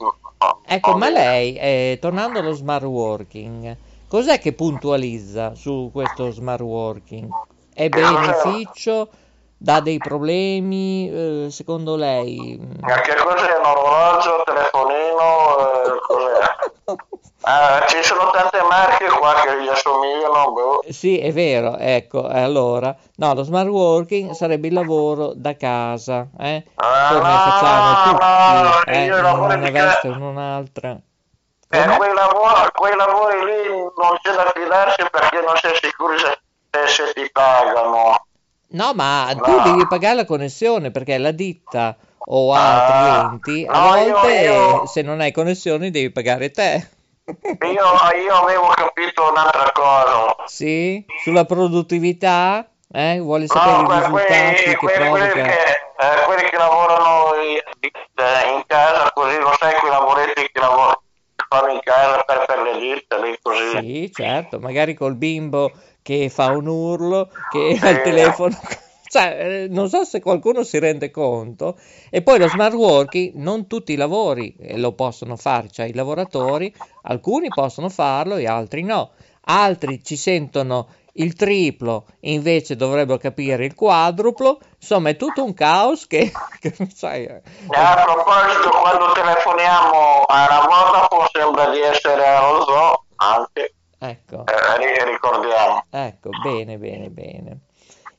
Ecco, 0.66 0.96
ma 0.96 1.10
lei, 1.10 1.56
eh, 1.56 1.98
tornando 2.00 2.38
allo 2.38 2.52
smart 2.52 2.84
working, 2.84 3.76
cos'è 4.08 4.38
che 4.38 4.52
puntualizza 4.52 5.54
su 5.54 5.90
questo 5.92 6.30
smart 6.30 6.62
working? 6.62 7.28
È 7.74 7.88
beneficio 7.88 9.08
dà 9.56 9.80
dei 9.80 9.98
problemi, 9.98 11.08
eh, 11.08 11.46
secondo 11.50 11.94
lei? 11.96 12.58
Ma 12.80 13.00
che 13.00 13.14
cos'è 13.14 13.56
un 13.58 13.64
orologio, 13.64 14.42
telefonino, 14.44 15.58
eh, 15.58 16.00
cos'è? 16.00 16.40
Ah, 17.44 17.84
ci 17.88 18.00
sono 18.04 18.30
tante 18.30 18.62
marche 18.62 19.06
qua 19.08 19.34
che 19.42 19.62
gli 19.64 19.66
assomigliano, 19.66 20.52
boh. 20.52 20.84
Sì, 20.88 21.18
è 21.18 21.32
vero, 21.32 21.76
ecco, 21.76 22.24
allora, 22.28 22.94
no, 23.16 23.34
lo 23.34 23.42
smart 23.42 23.68
working 23.68 24.30
sarebbe 24.30 24.68
il 24.68 24.74
lavoro 24.74 25.32
da 25.34 25.56
casa, 25.56 26.28
eh? 26.38 26.62
Come 26.76 27.18
no, 27.18 27.38
facciamo 27.38 28.12
no, 28.12 28.78
tutti, 28.78 28.90
eh? 28.92 29.08
lavoro 29.08 29.54
una 29.54 29.70
veste 29.70 30.06
in 30.06 30.22
un'altra. 30.22 30.90
Eh, 30.90 31.96
quei, 31.96 32.12
lavori, 32.14 32.70
quei 32.74 32.96
lavori 32.96 33.44
lì 33.44 33.68
non 33.96 34.18
c'è 34.22 34.32
da 34.34 34.52
fidarsi 34.54 35.04
perché 35.10 35.40
non 35.40 35.56
sei 35.56 35.74
sicuro 35.80 36.16
se, 36.18 36.26
se- 36.26 36.41
se 36.86 37.12
ti 37.14 37.28
pagano. 37.30 38.26
No, 38.68 38.92
ma 38.94 39.30
tu 39.42 39.50
No. 39.50 39.62
devi 39.62 39.86
pagare 39.86 40.14
la 40.16 40.24
connessione 40.24 40.90
perché 40.90 41.18
la 41.18 41.30
ditta 41.30 41.96
o 42.24 42.54
Ah, 42.54 42.72
altri 42.86 43.32
enti, 43.34 43.66
a 43.68 43.78
no, 43.78 43.94
io- 43.96 44.12
volte 44.20 44.32
io- 44.34 44.86
se 44.86 45.02
non 45.02 45.20
hai 45.20 45.32
connessioni 45.32 45.90
devi 45.90 46.10
pagare 46.10 46.50
te. 46.50 46.88
Io, 47.62 48.20
io 48.20 48.34
avevo 48.34 48.66
capito 48.68 49.30
un'altra 49.30 49.70
cosa. 49.72 50.34
Sì? 50.46 51.04
Sulla 51.22 51.44
produttività? 51.44 52.66
Eh? 52.92 53.18
Vuole 53.20 53.46
sapere 53.46 53.82
No, 53.82 53.92
i 53.92 53.96
risultati 53.98 54.32
quelli, 54.32 54.56
che 54.64 54.76
quelli- 54.76 55.08
quelli 55.08 55.28
provoca? 55.28 55.50
che, 55.54 55.62
eh, 55.98 56.24
quelli 56.24 56.42
che 56.48 56.56
lavorano 56.56 57.34
i- 57.40 57.62
eh, 57.86 58.54
in 58.56 58.64
casa 58.66 59.10
così, 59.12 59.38
lo 59.38 59.54
sai, 59.58 59.74
quei 59.78 59.90
lavoretti 59.90 60.40
che, 60.42 60.50
che 60.52 61.44
fanno 61.48 61.72
in 61.72 61.80
casa 61.80 62.22
per, 62.26 62.44
per 62.46 62.58
le 62.62 62.78
ditte, 62.78 63.20
lì 63.22 63.38
così. 63.40 63.70
Sì, 63.78 64.12
certo, 64.12 64.58
magari 64.58 64.94
col 64.94 65.14
bimbo 65.14 65.70
che 66.02 66.28
fa 66.28 66.50
un 66.50 66.66
urlo, 66.66 67.30
che 67.50 67.78
al 67.80 68.02
telefono... 68.02 68.58
Cioè, 69.12 69.64
eh, 69.64 69.68
non 69.68 69.90
so 69.90 70.04
se 70.04 70.22
qualcuno 70.22 70.62
si 70.62 70.78
rende 70.78 71.10
conto. 71.10 71.76
E 72.08 72.22
poi 72.22 72.38
lo 72.38 72.48
smart 72.48 72.72
working, 72.72 73.34
non 73.34 73.66
tutti 73.66 73.92
i 73.92 73.96
lavori 73.96 74.56
eh, 74.58 74.78
lo 74.78 74.92
possono 74.92 75.36
fare, 75.36 75.68
cioè 75.68 75.84
i 75.84 75.92
lavoratori, 75.92 76.74
alcuni 77.02 77.48
possono 77.48 77.90
farlo 77.90 78.36
e 78.36 78.46
altri 78.46 78.82
no. 78.82 79.10
Altri 79.42 80.02
ci 80.02 80.16
sentono 80.16 80.88
il 81.14 81.34
triplo, 81.34 82.06
invece 82.20 82.76
dovrebbero 82.76 83.18
capire 83.18 83.64
il 83.66 83.74
quadruplo. 83.74 84.60
Insomma, 84.80 85.10
è 85.10 85.16
tutto 85.16 85.44
un 85.44 85.52
caos 85.52 86.06
che, 86.06 86.32
che 86.58 86.74
sai, 86.94 87.24
eh, 87.24 87.42
a 87.68 88.02
proposito, 88.02 88.70
quando 88.70 89.12
telefoniamo 89.12 90.24
alla 90.26 90.66
Vodafone 90.66 91.28
sembra 91.32 91.68
di 91.70 91.80
essere 91.80 92.26
allo 92.26 92.64
zoo, 92.64 93.04
anche, 93.16 93.74
ecco. 93.98 94.44
eh, 94.46 94.76
ri- 94.78 95.10
ricordiamo. 95.10 95.84
Ecco, 95.90 96.30
bene, 96.42 96.78
bene, 96.78 97.10
bene. 97.10 97.58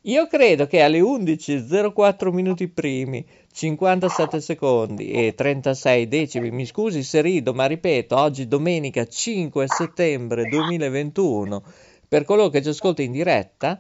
Io 0.05 0.27
credo 0.27 0.67
che 0.67 0.81
alle 0.81 0.99
11.04 0.99 2.29
minuti 2.33 2.67
primi, 2.67 3.25
57 3.53 4.41
secondi 4.41 5.11
e 5.11 5.33
36 5.33 6.07
decimi, 6.09 6.51
mi 6.51 6.65
scusi 6.65 7.03
se 7.03 7.21
rido, 7.21 7.53
ma 7.53 7.67
ripeto, 7.67 8.17
oggi 8.17 8.47
domenica 8.49 9.05
5 9.05 9.65
settembre 9.67 10.49
2021, 10.49 11.63
per 12.05 12.25
coloro 12.25 12.49
che 12.49 12.61
ci 12.61 12.67
ascolta 12.67 13.01
in 13.01 13.13
diretta, 13.13 13.79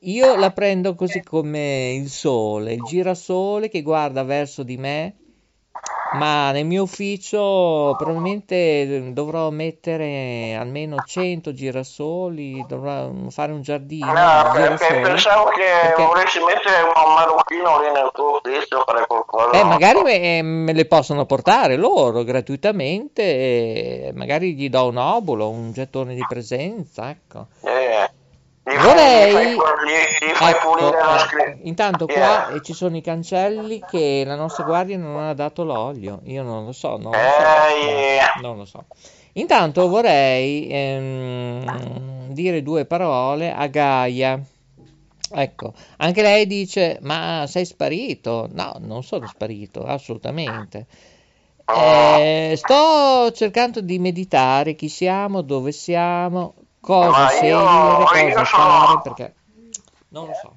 io 0.00 0.36
la 0.36 0.50
prendo 0.50 0.94
così 0.94 1.22
come 1.22 1.94
il 1.94 2.10
sole, 2.10 2.74
il 2.74 2.82
girasole 2.82 3.70
che 3.70 3.80
guarda 3.80 4.22
verso 4.22 4.62
di 4.62 4.76
me, 4.76 5.14
ma 6.14 6.50
nel 6.52 6.64
mio 6.64 6.82
ufficio 6.84 7.94
probabilmente 7.98 9.12
dovrò 9.12 9.50
mettere 9.50 10.56
almeno 10.58 10.96
100 11.04 11.52
girasoli, 11.52 12.64
dovrò 12.68 13.10
fare 13.30 13.52
un 13.52 13.62
giardino 13.62 14.06
No, 14.12 14.50
perché 14.52 15.00
pensavo 15.00 15.44
che 15.50 15.62
perché- 15.82 16.02
volessi 16.04 16.38
mettere 16.40 16.82
un 16.82 17.14
marocchino 17.14 17.80
lì 17.80 17.86
nel 17.92 18.10
tuo 18.14 18.40
ufficio, 18.42 18.82
fare 18.86 19.04
qualcosa. 19.06 19.50
Eh, 19.58 19.64
magari 19.64 20.02
me, 20.02 20.42
me 20.42 20.72
le 20.72 20.84
possono 20.86 21.26
portare 21.26 21.76
loro 21.76 22.22
gratuitamente, 22.24 23.22
e 23.22 24.12
magari 24.14 24.54
gli 24.54 24.68
do 24.68 24.86
un 24.86 24.96
obulo, 24.96 25.48
un 25.48 25.72
gettone 25.72 26.14
di 26.14 26.24
presenza, 26.28 27.10
ecco. 27.10 27.46
Eh, 27.62 27.73
gli 28.74 28.80
fai- 28.80 28.86
Vorrei, 28.86 29.30
gli 29.30 29.34
fai, 29.34 29.54
gli- 29.54 30.26
gli 30.26 30.34
fai 30.34 30.50
ecco, 30.50 30.70
pulire 30.70 30.98
la 30.98 31.16
eh, 31.16 31.18
scritta. 31.20 31.56
intanto 31.62 32.06
Yeah. 32.08 32.44
qua 32.44 32.54
eh, 32.54 32.62
ci 32.62 32.72
sono 32.74 32.96
i 32.96 33.00
cancelli 33.00 33.82
che 33.88 34.22
la 34.26 34.34
nostra 34.36 34.64
guardia 34.64 34.98
non 34.98 35.20
ha 35.22 35.34
dato 35.34 35.64
l'olio, 35.64 36.20
io 36.24 36.42
non 36.42 36.64
lo 36.64 36.72
so, 36.72 36.96
non 36.96 37.12
lo 37.12 37.18
so, 37.18 37.86
yeah. 37.86 38.32
non 38.40 38.56
lo 38.56 38.64
so. 38.64 38.84
Intanto 39.36 39.88
vorrei 39.88 40.68
ehm, 40.70 42.28
dire 42.32 42.62
due 42.62 42.84
parole 42.84 43.52
a 43.52 43.66
Gaia. 43.66 44.40
Ecco, 45.36 45.72
anche 45.96 46.22
lei 46.22 46.46
dice, 46.46 46.98
ma 47.02 47.44
sei 47.48 47.64
sparito? 47.64 48.48
No, 48.52 48.76
non 48.78 49.02
sono 49.02 49.26
sparito, 49.26 49.84
assolutamente. 49.84 50.86
Eh, 51.66 52.54
sto 52.56 53.32
cercando 53.32 53.80
di 53.80 53.98
meditare 53.98 54.74
chi 54.74 54.88
siamo, 54.88 55.40
dove 55.40 55.72
siamo, 55.72 56.54
cosa 56.84 57.28
seguire, 57.28 57.48
io 57.48 57.64
cosa 58.34 58.44
sono- 58.44 58.62
fare, 58.62 59.00
perché 59.02 59.34
non 60.08 60.26
lo 60.26 60.32
so. 60.34 60.56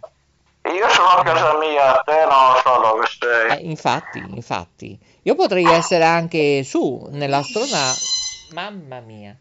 Io 0.70 0.90
sono 0.90 1.08
a 1.08 1.24
casa 1.24 1.58
mia, 1.58 2.02
te 2.06 2.26
non 2.30 2.56
so 2.62 2.82
dove 2.82 3.06
sei. 3.08 3.58
Eh, 3.58 3.70
infatti, 3.70 4.36
infatti, 4.36 5.00
io 5.24 5.36
potrei 5.36 5.64
essere 5.66 6.04
anche 6.04 6.64
su 6.64 7.08
nell'astronave. 7.12 7.96
Mamma 8.54 9.00
mia, 9.00 9.36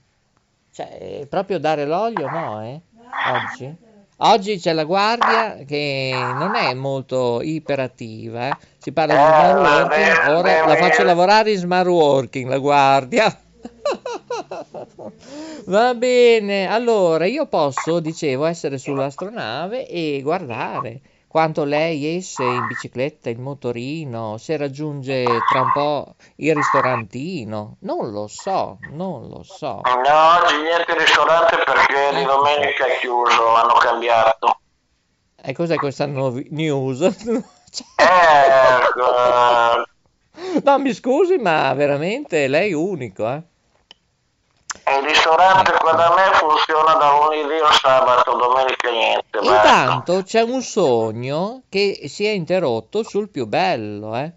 cioè, 0.73 1.27
proprio 1.29 1.59
dare 1.59 1.85
l'olio, 1.85 2.29
no, 2.31 2.63
eh? 2.63 2.81
Oggi? 3.25 3.75
Oggi 4.19 4.59
c'è 4.59 4.73
la 4.73 4.85
guardia 4.85 5.57
che 5.67 6.33
non 6.35 6.55
è 6.55 6.73
molto 6.75 7.41
iperattiva, 7.43 8.49
eh? 8.49 8.57
Si 8.79 8.93
parla 8.93 9.15
di 9.15 9.21
Eh, 9.21 9.27
smart 9.27 9.89
working, 9.91 10.29
ora 10.37 10.67
la 10.67 10.77
faccio 10.77 11.03
lavorare 11.03 11.51
in 11.51 11.59
smart 11.59 11.87
working, 11.89 12.49
la 12.49 12.59
guardia. 12.59 13.25
Va 15.67 15.95
bene, 15.95 16.67
allora 16.69 17.27
io 17.27 17.47
posso, 17.47 18.01
dicevo, 18.01 18.45
essere 18.45 18.79
sull'astronave 18.79 19.87
e 19.89 20.21
guardare 20.23 21.01
quanto 21.27 21.65
lei 21.65 22.17
esce 22.17 22.45
in 22.45 22.67
bicicletta, 22.67 23.29
il 23.29 23.39
motorino, 23.39 24.39
se 24.39 24.57
raggiunge 24.57 25.45
tra 25.45 25.61
un 25.61 25.71
po' 25.71 26.15
il 26.37 26.55
ristorantino. 26.55 27.77
Non 27.81 28.11
lo 28.11 28.27
so, 28.27 28.79
non 28.91 29.29
lo 29.29 29.43
so. 29.43 29.83
No, 29.85 30.43
oggi 30.43 30.57
niente 30.63 30.97
ristorante 30.97 31.57
perché 31.65 32.11
di 32.15 32.23
Ecco. 32.23 32.37
domenica 32.37 32.87
è 32.87 32.99
chiuso, 33.01 33.55
hanno 33.55 33.75
cambiato. 33.75 34.61
E 35.43 35.53
cos'è 35.53 35.79
questa 35.79 36.07
novi- 36.07 36.47
news? 36.51 37.01
Eh, 37.99 38.85
No, 40.63 40.79
mi 40.79 40.95
scusi, 40.95 41.37
ma 41.37 41.73
veramente 41.75 42.47
lei 42.49 42.71
è 42.71 42.75
unico, 42.75 43.29
eh? 43.31 43.43
Il 44.99 45.05
ristorante 45.07 45.71
Ecco. 45.73 45.79
qua 45.85 45.93
da 45.93 46.15
me 46.15 46.33
funziona 46.35 46.95
da 46.95 47.11
lunedì 47.19 47.59
al 47.61 47.73
sabato, 47.75 48.37
domenica 48.37 48.91
niente. 48.91 49.39
basta. 49.41 49.53
Intanto 49.83 50.23
c'è 50.23 50.43
un 50.43 50.63
sogno 50.63 51.63
che 51.69 52.03
si 52.09 52.25
è 52.25 52.31
interrotto 52.31 53.03
sul 53.03 53.29
più 53.29 53.47
bello, 53.47 54.17
eh? 54.17 54.33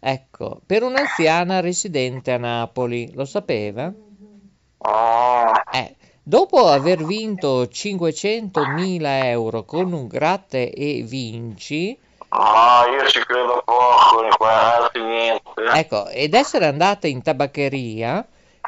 Ecco, 0.00 0.60
per 0.66 0.82
un'anziana 0.82 1.60
residente 1.60 2.32
a 2.32 2.36
Napoli, 2.36 3.12
lo 3.14 3.24
sapeva? 3.24 3.86
Mm, 3.86 5.52
Eh, 5.72 5.96
dopo 6.22 6.68
aver 6.68 7.02
vinto 7.04 7.66
500.000 7.66 9.24
euro 9.30 9.64
con 9.64 9.92
un 9.94 10.06
gratte 10.06 10.70
e 10.70 11.02
vinci, 11.06 11.98
no, 12.30 12.92
io 12.92 13.06
ci 13.08 13.20
credo 13.24 13.62
poco, 13.64 14.22
in 14.24 14.30
qua, 14.36 14.82
anzi 14.84 15.00
niente. 15.00 15.62
ecco, 15.72 16.08
ed 16.08 16.34
essere 16.34 16.66
andata 16.66 17.06
in 17.06 17.22
tabaccheria, 17.22 18.26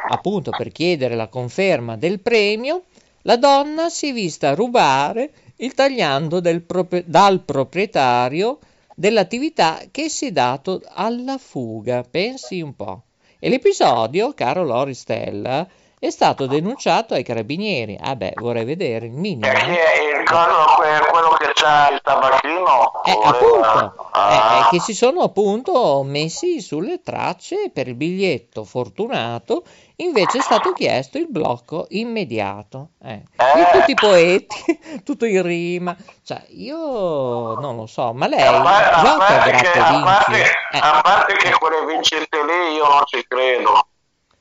appunto 0.08 0.50
per 0.50 0.70
chiedere 0.70 1.14
la 1.14 1.28
conferma 1.28 1.96
del 1.96 2.20
premio, 2.20 2.82
la 3.22 3.36
donna 3.36 3.88
si 3.88 4.10
è 4.10 4.12
vista 4.12 4.54
rubare 4.54 5.30
il 5.56 5.74
tagliando 5.74 6.40
del 6.40 6.62
propri- 6.62 7.04
dal 7.06 7.40
proprietario 7.40 8.58
dell'attività 8.94 9.80
che 9.90 10.08
si 10.08 10.26
è 10.26 10.30
dato 10.32 10.80
alla 10.86 11.38
fuga. 11.38 12.04
Pensi 12.08 12.60
un 12.60 12.74
po'. 12.74 13.02
E 13.38 13.48
l'episodio, 13.48 14.32
caro 14.32 14.64
Loristella, 14.64 15.66
è 15.98 16.10
stato 16.10 16.46
denunciato 16.46 17.14
ai 17.14 17.22
carabinieri. 17.22 17.98
Ah 18.00 18.16
beh, 18.16 18.34
vorrei 18.36 18.64
vedere 18.64 19.06
il 19.06 19.12
minimo. 19.12 19.46
Chi 19.48 19.70
eh. 19.70 20.24
coso, 20.24 20.74
que- 20.76 21.10
quello 21.10 21.28
che 21.38 21.50
c'ha 21.54 21.90
il 21.90 22.00
tabacchino? 22.02 23.02
Eh, 23.04 23.18
appunto, 23.22 23.94
eh, 23.94 24.04
Ah, 24.18 24.58
eh, 24.58 24.68
che 24.70 24.80
si 24.80 24.94
sono 24.94 25.20
appunto 25.20 26.02
messi 26.02 26.60
sulle 26.60 27.02
tracce 27.02 27.70
per 27.72 27.88
il 27.88 27.94
biglietto 27.94 28.64
fortunato, 28.64 29.64
invece 29.96 30.38
è 30.38 30.40
stato 30.42 30.72
chiesto 30.72 31.18
il 31.18 31.26
blocco 31.28 31.86
immediato. 31.90 32.90
Eh. 33.02 33.22
Qui 33.36 33.60
Eh. 33.60 33.70
tutti 33.72 33.90
i 33.92 33.94
poeti, 33.94 34.56
tutto 35.04 35.24
in 35.24 35.42
rima, 35.42 35.96
cioè 36.22 36.44
io 36.50 37.54
non 37.58 37.76
lo 37.76 37.86
so, 37.86 38.12
ma 38.12 38.26
lei 38.26 38.40
a 38.42 38.60
par- 38.62 38.92
a 38.92 39.00
gioca 39.02 39.26
a 39.26 39.38
parte 39.38 39.50
che- 39.50 39.78
a 39.78 39.90
vinci? 39.90 40.04
parte- 40.04 40.42
Eh, 40.72 40.78
a 40.78 41.00
parte 41.02 41.32
che 41.34 41.50
quelle 41.52 41.86
vincente 41.86 42.38
lì 42.44 42.74
io 42.74 42.88
non 42.88 43.02
ci 43.06 43.24
credo. 43.26 43.86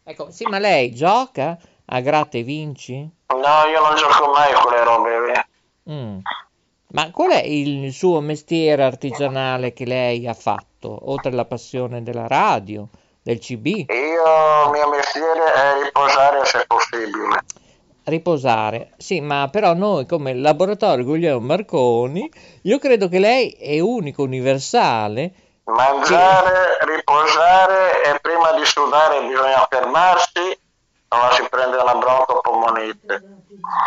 ecco, 0.04 0.32
sì, 0.32 0.46
ma 0.46 0.60
lei 0.60 0.94
gioca 0.94 1.58
a 1.86 2.00
gratte 2.02 2.44
vinci? 2.44 2.94
No, 3.28 3.70
io 3.70 3.82
non 3.82 3.96
gioco 3.96 4.32
mai 4.32 4.54
con 4.54 4.72
le 4.72 4.84
robe. 4.84 5.48
Mm. 5.90 6.18
Ma 6.90 7.12
qual 7.12 7.32
è 7.32 7.44
il 7.44 7.92
suo 7.92 8.22
mestiere 8.22 8.84
artigianale 8.84 9.74
che 9.74 9.86
lei 9.86 10.28
ha 10.28 10.34
fatto, 10.34 11.10
oltre 11.10 11.32
alla 11.32 11.46
passione 11.46 12.02
della 12.04 12.28
radio, 12.28 12.88
del 13.26 13.40
CB? 13.40 13.66
Io, 13.66 14.66
il 14.66 14.70
mio 14.72 14.90
mestiere 14.90 15.52
è 15.52 15.84
riposare 15.84 16.46
se 16.46 16.64
possibile. 16.68 17.44
Riposare, 18.04 18.92
sì, 18.98 19.20
ma 19.20 19.50
però 19.52 19.74
noi 19.74 20.06
come 20.06 20.36
laboratorio 20.36 21.04
Guglielmo 21.04 21.40
Marconi, 21.40 22.32
io 22.62 22.78
credo 22.78 23.10
che 23.10 23.18
lei 23.18 23.50
è 23.50 23.80
unico, 23.80 24.22
universale. 24.22 25.34
Mangiare, 25.64 26.78
riposare 26.86 28.04
e 28.04 28.20
prima 28.22 28.52
di 28.52 28.64
sudare 28.64 29.26
bisogna 29.28 29.66
fermarsi, 29.68 30.60
non 31.10 31.32
si 31.32 31.48
prende 31.50 31.78
una 31.78 31.96
broncopomonite. 31.96 33.24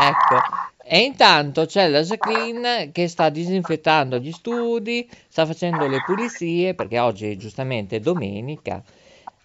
Ecco, 0.00 0.40
e 0.82 0.98
intanto 0.98 1.64
c'è 1.66 1.86
la 1.86 2.00
Jacqueline 2.00 2.90
che 2.90 3.06
sta 3.06 3.28
disinfettando 3.28 4.18
gli 4.18 4.32
studi, 4.32 5.08
sta 5.28 5.46
facendo 5.46 5.86
le 5.86 6.02
pulizie 6.04 6.74
perché 6.74 6.98
oggi 6.98 7.36
giustamente 7.36 7.96
è 7.96 8.00
domenica. 8.00 8.82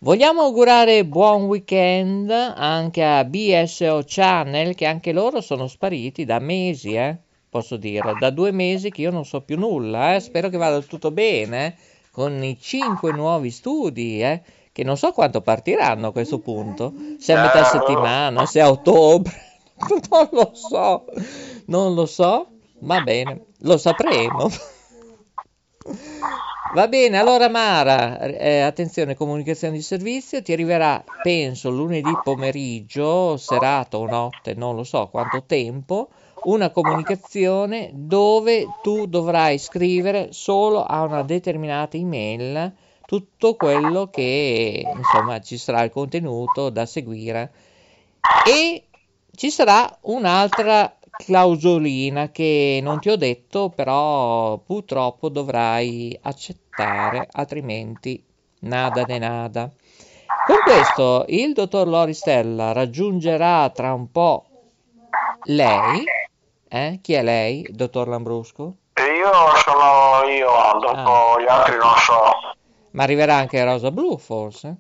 Vogliamo 0.04 0.42
augurare 0.42 1.06
buon 1.06 1.44
weekend 1.44 2.30
anche 2.30 3.02
a 3.02 3.24
BSO 3.24 4.04
Channel 4.06 4.76
che 4.76 4.86
anche 4.86 5.14
loro 5.14 5.40
sono 5.40 5.68
spariti 5.68 6.26
da 6.26 6.40
mesi, 6.40 6.94
eh? 6.94 7.16
Posso 7.50 7.78
dire, 7.78 8.14
da 8.20 8.30
due 8.30 8.52
mesi 8.52 8.92
che 8.92 9.00
io 9.00 9.12
non 9.12 9.24
so 9.24 9.40
più 9.40 9.58
nulla, 9.58 10.16
eh? 10.16 10.20
Spero 10.20 10.50
che 10.50 10.58
vada 10.58 10.82
tutto 10.82 11.12
bene 11.12 11.78
con 12.12 12.44
i 12.44 12.60
cinque 12.60 13.14
nuovi 13.14 13.50
studi, 13.50 14.22
eh? 14.22 14.42
Che 14.74 14.84
non 14.84 14.98
so 14.98 15.14
quanto 15.14 15.40
partiranno 15.40 16.08
a 16.08 16.12
questo 16.12 16.40
punto, 16.40 16.92
se 17.18 17.32
a 17.32 17.42
metà 17.42 17.64
settimana, 17.64 18.46
se 18.46 18.60
a 18.60 18.70
ottobre, 18.70 19.32
non 20.12 20.28
lo 20.34 20.52
so, 20.54 21.06
non 21.68 21.94
lo 21.94 22.06
so, 22.06 22.48
va 22.80 23.00
bene, 23.00 23.46
lo 23.60 23.78
sapremo. 23.78 24.50
Va 26.74 26.88
bene, 26.88 27.18
allora 27.20 27.50
Mara, 27.50 28.20
eh, 28.20 28.62
attenzione, 28.62 29.16
comunicazione 29.16 29.76
di 29.76 29.82
servizio, 29.84 30.42
ti 30.42 30.54
arriverà, 30.54 31.04
penso, 31.22 31.70
lunedì 31.70 32.18
pomeriggio, 32.18 33.38
serata 33.38 33.98
o 34.00 34.08
notte, 34.08 34.56
non 34.56 34.76
lo 34.76 34.84
so 34.84 35.08
quanto 35.10 35.44
tempo, 35.46 36.10
una 36.42 36.72
comunicazione 36.72 37.92
dove 37.94 38.80
tu 38.82 39.06
dovrai 39.06 39.60
scrivere 39.60 40.30
solo 40.32 40.84
a 40.84 41.04
una 41.04 41.22
determinata 41.22 41.96
email 41.96 42.74
tutto 43.06 43.56
quello 43.56 44.10
che, 44.10 44.94
insomma, 44.96 45.40
ci 45.42 45.58
sarà 45.60 45.84
il 45.84 45.92
contenuto 45.92 46.70
da 46.72 46.86
seguire. 46.88 47.54
E 48.42 48.88
ci 49.36 49.50
sarà 49.52 49.98
un'altra 50.04 50.98
clausolina 51.16 52.30
che 52.32 52.80
non 52.82 53.00
ti 53.00 53.10
ho 53.10 53.16
detto, 53.16 53.70
però 53.70 54.58
purtroppo 54.60 55.30
dovrai 55.30 56.18
accettare, 56.24 56.62
altrimenti 56.76 58.24
nada 58.62 59.04
de 59.04 59.20
nada. 59.20 59.70
Con 60.46 60.58
questo 60.64 61.26
il 61.28 61.54
dottor 61.54 61.88
Loristella 61.88 62.72
raggiungerà 62.72 63.70
tra 63.70 63.94
un 63.94 64.12
po' 64.12 64.46
lei. 65.44 66.04
Eh? 66.68 67.00
Chi 67.02 67.14
è 67.14 67.22
lei, 67.24 67.66
dottor 67.70 68.08
Lambrusco? 68.08 68.76
Io 68.96 69.32
sono 69.64 70.28
io, 70.30 70.50
dopo 70.80 71.36
Ah. 71.36 71.42
gli 71.42 71.48
altri 71.48 71.78
non 71.78 71.96
so. 71.98 72.22
Ma 72.92 73.04
arriverà 73.04 73.36
anche 73.36 73.64
Rosa 73.64 73.92
Blu, 73.92 74.18
forse? 74.18 74.76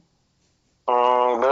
Mm, 0.89 1.43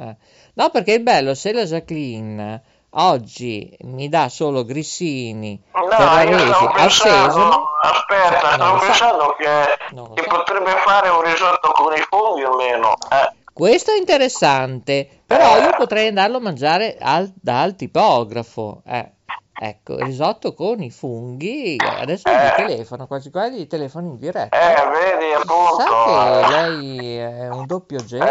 Eh. 0.00 0.16
No, 0.54 0.70
perché 0.70 0.94
è 0.94 1.00
bello, 1.00 1.34
se 1.34 1.52
la 1.52 1.64
Jacqueline 1.64 2.62
oggi 2.94 3.76
mi 3.82 4.08
dà 4.08 4.28
solo 4.28 4.64
grissini, 4.64 5.60
No, 5.74 5.88
ferraresi 5.88 6.50
al 6.76 6.90
sesamo, 6.90 7.64
aspetta, 7.82 8.56
non 8.56 8.78
stavo 8.78 8.78
pensando 8.78 9.36
che 9.38 9.78
so. 9.94 10.12
potrebbe 10.28 10.70
fare 10.84 11.08
un 11.08 11.20
risotto 11.22 11.70
con 11.72 11.92
i 11.94 12.04
funghi 12.08 12.44
o 12.44 12.54
meno. 12.56 12.94
Eh, 13.10 13.32
Questo 13.52 13.92
è 13.92 13.98
interessante, 13.98 15.08
però 15.26 15.58
io 15.60 15.70
potrei 15.76 16.08
andarlo 16.08 16.38
a 16.38 16.40
mangiare 16.40 16.96
al- 17.00 17.32
dal 17.34 17.74
tipografo. 17.76 18.82
Eh, 18.86 19.10
ecco, 19.58 19.96
risotto 19.96 20.54
con 20.54 20.82
i 20.82 20.90
funghi. 20.90 21.76
Adesso 21.78 22.28
gli 22.30 22.54
telefono, 22.56 23.06
quasi 23.06 23.30
quasi 23.30 23.66
telefono 23.66 24.08
in 24.08 24.18
diretta. 24.18 24.56
eh, 24.58 24.88
vedi 24.90 25.32
appunto. 25.32 25.80
Sa 25.80 25.86
che 26.04 26.40
eh. 26.40 26.50
lei 26.50 27.16
è 27.16 27.48
un 27.48 27.66
doppio 27.66 27.98
Eh, 27.98 28.04
genio. 28.04 28.28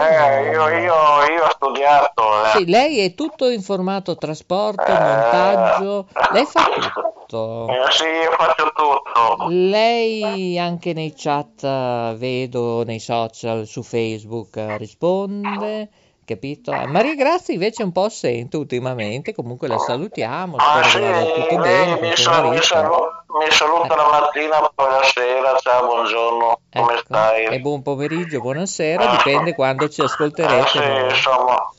io, 0.52 0.68
io, 0.70 0.78
io 0.78 1.44
ho 1.46 1.50
studiato. 1.52 2.22
eh. 2.46 2.58
Sì, 2.58 2.66
lei 2.70 3.00
è 3.06 3.14
tutto 3.14 3.50
in 3.50 3.62
formato 3.62 4.16
trasporto, 4.18 4.92
montaggio, 4.92 6.08
lei 6.34 6.46
fa 6.46 6.64
tutto. 6.66 7.68
Eh, 7.70 7.92
sì, 7.92 8.04
io 8.04 8.32
faccio 8.38 8.72
tutto. 8.76 9.48
Lei 9.50 10.60
anche 10.60 10.92
nei 10.94 11.14
chat 11.16 11.64
eh, 11.64 12.14
vedo, 12.18 12.84
nei 12.84 13.00
social, 13.00 13.66
su 13.66 13.84
Facebook 13.84 14.58
eh, 14.58 14.78
risponde, 14.78 15.90
capito? 16.34 16.72
Eh, 16.80 16.88
Maria 16.88 17.16
Grazia 17.16 17.54
invece 17.54 17.82
è 17.82 17.86
un 17.86 17.92
po' 17.92 18.06
assente 18.06 18.58
ultimamente, 18.58 19.34
comunque 19.34 19.68
la 19.68 19.78
salutiamo, 19.78 20.58
Ah, 20.58 20.62
spero 20.62 20.90
sì, 20.90 20.98
che 21.00 21.02
vada 21.02 21.32
tutto 21.32 21.58
bene 21.62 22.02
mi, 22.02 22.16
suo 22.16 22.24
sa- 22.24 22.42
mi 22.42 22.62
salu- 22.62 23.10
mi 23.28 23.52
saluta 23.52 23.96
la 23.96 24.08
mattina, 24.10 24.72
poi 24.74 24.90
la 24.90 25.02
sera, 25.04 25.58
ciao, 25.58 25.86
buongiorno, 25.88 26.60
come 26.74 26.94
Ecco, 26.94 27.02
stai? 27.06 27.46
e 27.46 27.60
buon 27.60 27.82
pomeriggio, 27.82 28.40
buonasera, 28.42 29.08
dipende 29.08 29.54
quando 29.56 29.88
ci 29.90 30.02
Eh, 30.02 30.06
ascolterete. 30.06 30.68
sì, 30.68 30.80
voi. 30.80 31.10
insomma. 31.10 31.70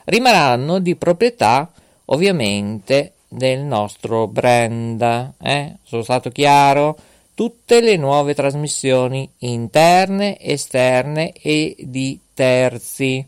rimarranno 0.07 0.79
di 0.79 0.95
proprietà 0.95 1.71
ovviamente 2.05 3.13
del 3.27 3.59
nostro 3.59 4.27
brand. 4.27 5.33
Eh? 5.41 5.75
Sono 5.83 6.03
stato 6.03 6.29
chiaro? 6.29 6.97
Tutte 7.33 7.81
le 7.81 7.97
nuove 7.97 8.33
trasmissioni 8.33 9.29
interne, 9.39 10.39
esterne 10.39 11.33
e 11.33 11.75
di 11.79 12.19
terzi. 12.33 13.25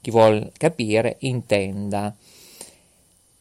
Chi 0.00 0.10
vuol 0.10 0.50
capire 0.56 1.16
intenda. 1.20 2.12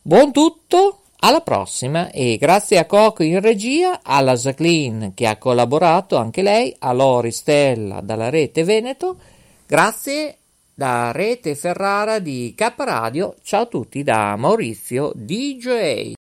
Buon 0.02 0.32
tutto, 0.32 1.00
alla 1.20 1.42
prossima 1.42 2.12
e 2.12 2.38
grazie 2.38 2.78
a 2.78 2.86
Coco 2.86 3.24
in 3.24 3.40
regia, 3.40 4.02
alla 4.04 4.36
Jacqueline 4.36 5.14
che 5.16 5.26
ha 5.26 5.38
collaborato 5.38 6.18
anche 6.18 6.42
lei, 6.42 6.76
a 6.80 6.92
Lori 6.92 7.32
Stella 7.32 8.02
dalla 8.02 8.30
rete 8.30 8.64
Veneto. 8.64 9.18
Grazie 9.66 10.38
da 10.76 11.12
Rete 11.12 11.56
Ferrara 11.56 12.20
di 12.20 12.54
K 12.56 12.74
Radio. 12.78 13.36
Ciao 13.42 13.64
a 13.64 13.66
tutti 13.68 14.04
da 14.04 14.36
Maurizio 14.36 15.12
DJ. 15.16 16.14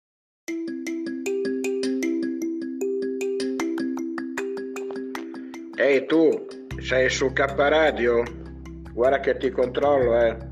Ehi 5.77 6.07
tu, 6.07 6.47
sei 6.81 7.09
su 7.09 7.33
K 7.33 7.55
Radio? 7.57 8.23
Guarda 8.93 9.21
che 9.21 9.37
ti 9.39 9.51
controllo, 9.51 10.21
eh. 10.21 10.52